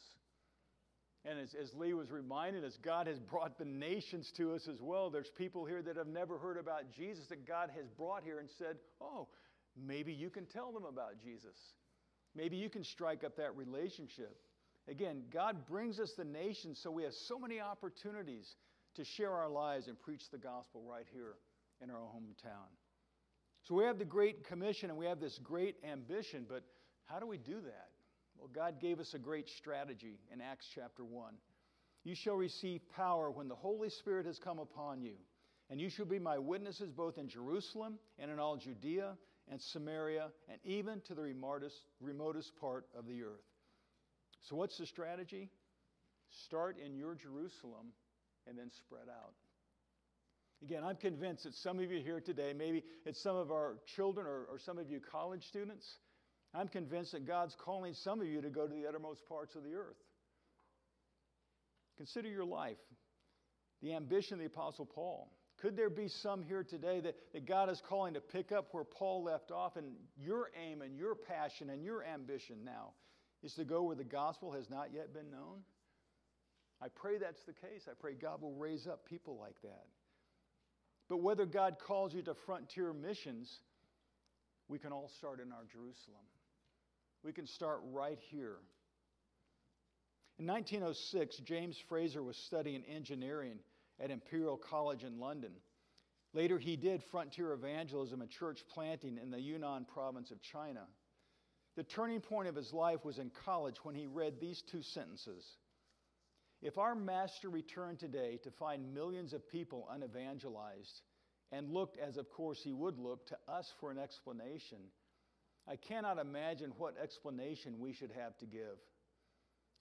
And 1.23 1.39
as, 1.39 1.53
as 1.53 1.73
Lee 1.75 1.93
was 1.93 2.10
reminded 2.10 2.63
us, 2.63 2.77
God 2.81 3.05
has 3.05 3.19
brought 3.19 3.57
the 3.57 3.65
nations 3.65 4.31
to 4.38 4.53
us 4.53 4.67
as 4.67 4.81
well. 4.81 5.10
There's 5.10 5.29
people 5.38 5.65
here 5.65 5.81
that 5.84 5.97
have 5.97 6.07
never 6.07 6.39
heard 6.39 6.57
about 6.57 6.91
Jesus 6.91 7.27
that 7.27 7.47
God 7.47 7.69
has 7.75 7.86
brought 7.89 8.23
here 8.23 8.39
and 8.39 8.49
said, 8.57 8.77
Oh, 8.99 9.27
Maybe 9.79 10.12
you 10.12 10.29
can 10.29 10.45
tell 10.45 10.71
them 10.71 10.86
about 10.86 11.21
Jesus. 11.23 11.55
Maybe 12.36 12.57
you 12.57 12.69
can 12.69 12.84
strike 12.84 13.23
up 13.23 13.38
that 13.38 13.55
relationship. 13.55 14.36
Again, 14.88 15.23
God 15.31 15.65
brings 15.67 15.99
us 15.99 16.12
the 16.17 16.25
nations, 16.25 16.79
so 16.81 16.91
we 16.91 17.03
have 17.03 17.13
so 17.13 17.38
many 17.39 17.60
opportunities 17.60 18.55
to 18.95 19.05
share 19.05 19.31
our 19.31 19.49
lives 19.49 19.88
and 19.88 19.99
preach 19.99 20.23
the 20.31 20.38
gospel 20.38 20.84
right 20.84 21.05
here 21.13 21.36
in 21.81 21.89
our 21.89 21.97
hometown. 21.97 22.67
So 23.63 23.75
we 23.75 23.84
have 23.84 23.99
the 23.99 24.05
Great 24.05 24.45
Commission 24.47 24.89
and 24.89 24.97
we 24.97 25.05
have 25.05 25.19
this 25.19 25.39
great 25.43 25.75
ambition, 25.89 26.45
but 26.49 26.63
how 27.05 27.19
do 27.19 27.27
we 27.27 27.38
do 27.38 27.62
that? 27.62 27.90
Well, 28.41 28.49
God 28.51 28.82
gave 28.82 28.99
us 28.99 29.13
a 29.13 29.19
great 29.19 29.47
strategy 29.49 30.17
in 30.34 30.41
Acts 30.41 30.65
chapter 30.73 31.06
1. 31.06 31.36
You 32.04 32.15
shall 32.15 32.34
receive 32.34 32.82
power 32.95 33.30
when 33.30 33.47
the 33.47 33.56
Holy 33.56 33.89
Spirit 33.89 34.25
has 34.25 34.39
come 34.39 34.58
upon 34.58 35.04
you, 35.04 35.13
and 35.69 35.80
you 35.80 35.91
shall 35.91 36.08
be 36.08 36.17
my 36.17 36.39
witnesses 36.39 36.89
both 36.89 37.19
in 37.19 37.30
Jerusalem 37.30 37.99
and 38.17 38.32
in 38.32 38.39
all 38.39 38.58
Judea 38.58 39.13
and 39.51 39.62
Samaria, 39.62 40.30
and 40.49 40.60
even 40.63 41.01
to 41.01 41.13
the 41.13 41.21
remotest, 41.21 41.75
remotest 41.99 42.56
part 42.60 42.88
of 42.97 43.06
the 43.06 43.21
earth. 43.21 43.45
So, 44.49 44.56
what's 44.56 44.75
the 44.80 44.88
strategy? 44.88 45.51
Start 46.47 46.77
in 46.84 46.95
your 46.95 47.13
Jerusalem 47.13 47.93
and 48.47 48.58
then 48.58 48.71
spread 48.71 49.08
out. 49.08 49.34
Again, 50.63 50.84
I'm 50.84 50.95
convinced 50.95 51.43
that 51.43 51.54
some 51.54 51.77
of 51.77 51.91
you 51.91 52.01
here 52.01 52.19
today, 52.19 52.54
maybe 52.58 52.84
it's 53.06 53.21
some 53.21 53.36
of 53.36 53.51
our 53.51 53.75
children 53.95 54.25
or, 54.25 54.45
or 54.49 54.58
some 54.58 54.80
of 54.80 54.89
you 54.89 54.99
college 54.99 55.45
students, 55.47 55.86
I'm 56.53 56.67
convinced 56.67 57.13
that 57.13 57.25
God's 57.25 57.55
calling 57.63 57.93
some 57.93 58.21
of 58.21 58.27
you 58.27 58.41
to 58.41 58.49
go 58.49 58.67
to 58.67 58.73
the 58.73 58.87
uttermost 58.87 59.27
parts 59.27 59.55
of 59.55 59.63
the 59.63 59.73
earth. 59.73 59.95
Consider 61.97 62.29
your 62.29 62.45
life, 62.45 62.77
the 63.81 63.93
ambition 63.93 64.33
of 64.33 64.39
the 64.39 64.47
Apostle 64.47 64.85
Paul. 64.85 65.31
Could 65.61 65.77
there 65.77 65.89
be 65.89 66.07
some 66.07 66.41
here 66.41 66.63
today 66.63 66.99
that, 67.01 67.15
that 67.33 67.45
God 67.45 67.69
is 67.69 67.81
calling 67.87 68.15
to 68.15 68.19
pick 68.19 68.51
up 68.51 68.69
where 68.71 68.83
Paul 68.83 69.23
left 69.23 69.51
off, 69.51 69.75
and 69.75 69.93
your 70.17 70.49
aim 70.59 70.81
and 70.81 70.97
your 70.97 71.15
passion 71.15 71.69
and 71.69 71.83
your 71.83 72.03
ambition 72.03 72.57
now 72.65 72.93
is 73.43 73.53
to 73.53 73.63
go 73.63 73.83
where 73.83 73.95
the 73.95 74.03
gospel 74.03 74.51
has 74.53 74.69
not 74.69 74.89
yet 74.93 75.13
been 75.13 75.29
known? 75.29 75.59
I 76.81 76.87
pray 76.89 77.19
that's 77.19 77.43
the 77.45 77.53
case. 77.53 77.83
I 77.87 77.93
pray 77.99 78.13
God 78.13 78.41
will 78.41 78.55
raise 78.55 78.87
up 78.87 79.05
people 79.05 79.37
like 79.39 79.61
that. 79.61 79.85
But 81.07 81.17
whether 81.17 81.45
God 81.45 81.75
calls 81.85 82.13
you 82.13 82.23
to 82.23 82.33
frontier 82.45 82.91
missions, 82.93 83.59
we 84.67 84.79
can 84.79 84.91
all 84.91 85.11
start 85.17 85.39
in 85.39 85.51
our 85.51 85.65
Jerusalem. 85.71 86.25
We 87.23 87.34
can 87.34 87.47
start 87.47 87.81
right 87.91 88.19
here. 88.29 88.57
In 90.39 90.47
1906, 90.47 91.38
James 91.38 91.77
Fraser 91.88 92.23
was 92.23 92.36
studying 92.36 92.84
engineering 92.86 93.60
at 93.99 94.10
Imperial 94.10 94.57
College 94.57 95.03
in 95.03 95.19
London. 95.19 95.51
Later, 96.34 96.57
he 96.57 96.75
did 96.75 97.03
frontier 97.12 97.53
evangelism 97.53 98.21
and 98.21 98.29
church 98.29 98.62
planting 98.73 99.19
in 99.21 99.29
the 99.29 99.39
Yunnan 99.39 99.86
province 99.86 100.31
of 100.31 100.41
China. 100.41 100.88
The 101.75 101.84
turning 101.84 102.21
point 102.21 102.47
of 102.47 102.55
his 102.55 102.73
life 102.73 103.05
was 103.05 103.19
in 103.19 103.31
college 103.45 103.75
when 103.84 103.95
he 103.95 104.07
read 104.07 104.39
these 104.39 104.62
two 104.71 104.81
sentences 104.81 105.45
If 106.62 106.77
our 106.77 106.95
master 106.95 107.49
returned 107.49 107.99
today 107.99 108.39
to 108.43 108.51
find 108.51 108.93
millions 108.93 109.34
of 109.34 109.49
people 109.49 109.88
unevangelized 109.91 111.01
and 111.51 111.71
looked, 111.71 111.97
as 111.97 112.17
of 112.17 112.29
course 112.29 112.62
he 112.63 112.71
would 112.73 112.97
look, 112.97 113.25
to 113.27 113.38
us 113.47 113.71
for 113.79 113.91
an 113.91 113.97
explanation, 113.97 114.77
I 115.67 115.76
cannot 115.76 116.17
imagine 116.17 116.74
what 116.78 116.95
explanation 117.02 117.80
we 117.80 117.93
should 117.93 118.12
have 118.12 118.38
to 118.38 118.45
give. 118.45 118.78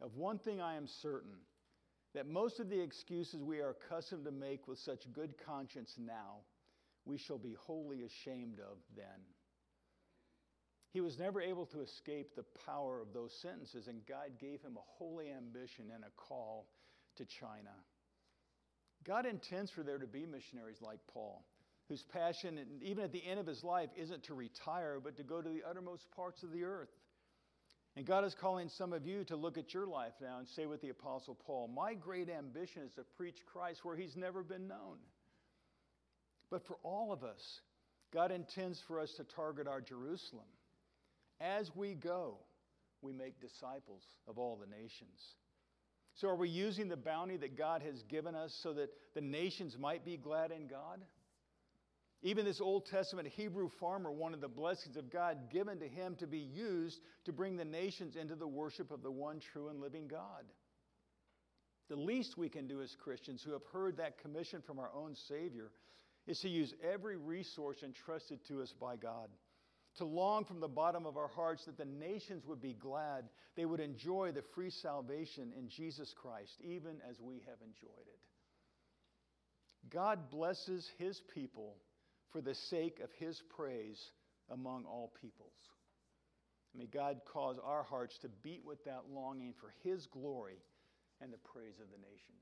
Of 0.00 0.16
one 0.16 0.38
thing 0.38 0.60
I 0.60 0.76
am 0.76 0.86
certain 0.86 1.36
that 2.14 2.26
most 2.26 2.58
of 2.58 2.68
the 2.68 2.80
excuses 2.80 3.42
we 3.42 3.60
are 3.60 3.70
accustomed 3.70 4.24
to 4.24 4.32
make 4.32 4.66
with 4.66 4.78
such 4.78 5.12
good 5.12 5.34
conscience 5.44 5.94
now, 5.98 6.38
we 7.04 7.18
shall 7.18 7.38
be 7.38 7.54
wholly 7.54 8.02
ashamed 8.02 8.58
of 8.58 8.78
then. 8.96 9.06
He 10.92 11.00
was 11.00 11.18
never 11.18 11.40
able 11.40 11.66
to 11.66 11.82
escape 11.82 12.34
the 12.34 12.44
power 12.66 13.00
of 13.00 13.12
those 13.12 13.32
sentences, 13.40 13.86
and 13.86 14.04
God 14.06 14.38
gave 14.40 14.60
him 14.60 14.76
a 14.76 14.98
holy 14.98 15.30
ambition 15.30 15.86
and 15.94 16.02
a 16.02 16.10
call 16.16 16.66
to 17.16 17.24
China. 17.24 17.74
God 19.04 19.24
intends 19.24 19.70
for 19.70 19.82
there 19.82 19.98
to 19.98 20.06
be 20.06 20.26
missionaries 20.26 20.82
like 20.82 20.98
Paul, 21.12 21.44
whose 21.90 22.04
passion, 22.04 22.56
even 22.80 23.02
at 23.02 23.12
the 23.12 23.26
end 23.26 23.40
of 23.40 23.46
his 23.48 23.64
life, 23.64 23.90
isn't 23.96 24.22
to 24.22 24.34
retire, 24.34 25.00
but 25.02 25.16
to 25.16 25.24
go 25.24 25.42
to 25.42 25.48
the 25.48 25.62
uttermost 25.68 26.06
parts 26.14 26.44
of 26.44 26.52
the 26.52 26.62
earth. 26.62 26.88
And 27.96 28.06
God 28.06 28.24
is 28.24 28.36
calling 28.40 28.68
some 28.68 28.92
of 28.92 29.04
you 29.04 29.24
to 29.24 29.34
look 29.34 29.58
at 29.58 29.74
your 29.74 29.88
life 29.88 30.12
now 30.22 30.38
and 30.38 30.46
say 30.48 30.66
with 30.66 30.80
the 30.82 30.90
Apostle 30.90 31.34
Paul, 31.34 31.66
My 31.66 31.94
great 31.94 32.30
ambition 32.30 32.82
is 32.82 32.94
to 32.94 33.02
preach 33.16 33.38
Christ 33.52 33.84
where 33.84 33.96
he's 33.96 34.16
never 34.16 34.44
been 34.44 34.68
known. 34.68 34.98
But 36.48 36.64
for 36.64 36.76
all 36.84 37.12
of 37.12 37.24
us, 37.24 37.60
God 38.14 38.30
intends 38.30 38.80
for 38.86 39.00
us 39.00 39.12
to 39.16 39.24
target 39.24 39.66
our 39.66 39.80
Jerusalem. 39.80 40.46
As 41.40 41.74
we 41.74 41.94
go, 41.94 42.36
we 43.02 43.12
make 43.12 43.40
disciples 43.40 44.02
of 44.28 44.38
all 44.38 44.56
the 44.56 44.76
nations. 44.76 45.20
So, 46.14 46.28
are 46.28 46.36
we 46.36 46.48
using 46.48 46.88
the 46.88 46.96
bounty 46.96 47.36
that 47.38 47.58
God 47.58 47.82
has 47.82 48.02
given 48.04 48.36
us 48.36 48.56
so 48.62 48.74
that 48.74 48.90
the 49.14 49.20
nations 49.20 49.76
might 49.76 50.04
be 50.04 50.16
glad 50.16 50.52
in 50.52 50.68
God? 50.68 51.00
Even 52.22 52.44
this 52.44 52.60
Old 52.60 52.86
Testament 52.86 53.28
Hebrew 53.28 53.70
farmer 53.80 54.12
wanted 54.12 54.40
the 54.40 54.48
blessings 54.48 54.96
of 54.96 55.10
God 55.10 55.50
given 55.50 55.78
to 55.78 55.88
him 55.88 56.16
to 56.16 56.26
be 56.26 56.38
used 56.38 57.00
to 57.24 57.32
bring 57.32 57.56
the 57.56 57.64
nations 57.64 58.16
into 58.16 58.36
the 58.36 58.46
worship 58.46 58.90
of 58.90 59.02
the 59.02 59.10
one 59.10 59.40
true 59.52 59.68
and 59.68 59.80
living 59.80 60.06
God. 60.06 60.44
The 61.88 61.96
least 61.96 62.36
we 62.36 62.48
can 62.48 62.66
do 62.66 62.82
as 62.82 62.94
Christians 63.02 63.42
who 63.42 63.52
have 63.52 63.64
heard 63.72 63.96
that 63.96 64.18
commission 64.18 64.62
from 64.66 64.78
our 64.78 64.90
own 64.94 65.14
Savior 65.28 65.70
is 66.26 66.38
to 66.40 66.48
use 66.48 66.74
every 66.82 67.16
resource 67.16 67.78
entrusted 67.82 68.40
to 68.48 68.62
us 68.62 68.72
by 68.78 68.96
God 68.96 69.28
to 69.96 70.04
long 70.04 70.44
from 70.44 70.60
the 70.60 70.68
bottom 70.68 71.06
of 71.06 71.16
our 71.16 71.28
hearts 71.28 71.64
that 71.64 71.76
the 71.76 71.84
nations 71.84 72.44
would 72.46 72.60
be 72.60 72.74
glad, 72.74 73.24
they 73.56 73.64
would 73.64 73.80
enjoy 73.80 74.30
the 74.32 74.44
free 74.54 74.70
salvation 74.70 75.52
in 75.58 75.68
Jesus 75.68 76.14
Christ, 76.16 76.52
even 76.62 76.98
as 77.08 77.20
we 77.20 77.42
have 77.46 77.58
enjoyed 77.60 78.06
it. 78.06 78.18
God 79.90 80.30
blesses 80.30 80.88
his 80.98 81.20
people 81.34 81.76
for 82.32 82.40
the 82.40 82.54
sake 82.54 83.00
of 83.02 83.10
his 83.18 83.42
praise 83.54 84.10
among 84.50 84.84
all 84.84 85.12
peoples. 85.20 85.54
May 86.76 86.86
God 86.86 87.20
cause 87.24 87.58
our 87.64 87.82
hearts 87.82 88.18
to 88.18 88.28
beat 88.42 88.64
with 88.64 88.84
that 88.84 89.02
longing 89.12 89.54
for 89.60 89.72
his 89.82 90.06
glory 90.06 90.62
and 91.20 91.32
the 91.32 91.38
praise 91.38 91.80
of 91.80 91.90
the 91.90 91.98
nations. 91.98 92.40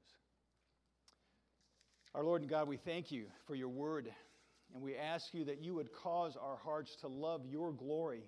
Our 2.14 2.24
Lord 2.24 2.42
and 2.42 2.50
God, 2.50 2.68
we 2.68 2.76
thank 2.76 3.10
you 3.10 3.26
for 3.46 3.54
your 3.54 3.68
word. 3.68 4.10
And 4.74 4.82
we 4.82 4.96
ask 4.96 5.32
you 5.32 5.44
that 5.44 5.62
you 5.62 5.74
would 5.74 5.92
cause 5.92 6.36
our 6.36 6.56
hearts 6.56 6.96
to 6.96 7.08
love 7.08 7.42
your 7.46 7.72
glory 7.72 8.24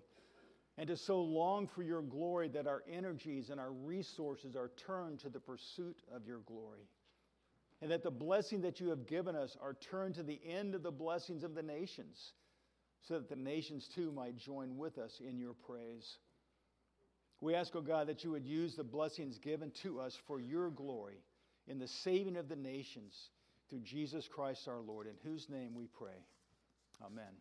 and 0.79 0.89
to 0.89 0.97
so 0.97 1.21
long 1.21 1.67
for 1.67 1.83
your 1.83 2.01
glory 2.01 2.49
that 2.49 2.67
our 2.67 2.83
energies 2.91 3.51
and 3.51 3.61
our 3.61 3.73
resources 3.73 4.57
are 4.57 4.71
turned 4.77 5.19
to 5.21 5.29
the 5.29 5.41
pursuit 5.41 5.99
of 6.15 6.27
your 6.27 6.39
glory. 6.47 6.89
And 7.83 7.91
that 7.91 8.03
the 8.03 8.11
blessing 8.11 8.61
that 8.63 8.81
you 8.81 8.89
have 8.91 9.07
given 9.07 9.35
us 9.35 9.57
are 9.61 9.75
turned 9.75 10.15
to 10.17 10.23
the 10.23 10.41
end 10.47 10.75
of 10.75 10.83
the 10.83 10.91
blessings 10.91 11.43
of 11.43 11.55
the 11.55 11.63
nations, 11.63 12.33
so 13.09 13.15
that 13.15 13.29
the 13.29 13.37
nations 13.37 13.89
too 13.95 14.13
might 14.13 14.37
join 14.37 14.77
with 14.77 14.99
us 14.99 15.21
in 15.27 15.39
your 15.39 15.55
praise. 15.55 16.19
We 17.41 17.55
ask, 17.55 17.75
O 17.75 17.79
oh 17.79 17.83
God, 17.83 18.07
that 18.09 18.23
you 18.23 18.33
would 18.33 18.45
use 18.45 18.77
the 18.77 18.85
blessings 18.85 19.39
given 19.39 19.71
to 19.83 19.99
us 19.99 20.19
for 20.27 20.41
your 20.41 20.69
glory 20.71 21.23
in 21.67 21.79
the 21.79 21.89
saving 21.89 22.37
of 22.37 22.49
the 22.49 22.57
nations 22.57 23.31
through 23.71 23.81
Jesus 23.81 24.29
Christ 24.29 24.69
our 24.69 24.81
Lord, 24.81 25.07
in 25.07 25.15
whose 25.23 25.49
name 25.49 25.75
we 25.75 25.87
pray. 25.87 26.27
Amen. 27.03 27.33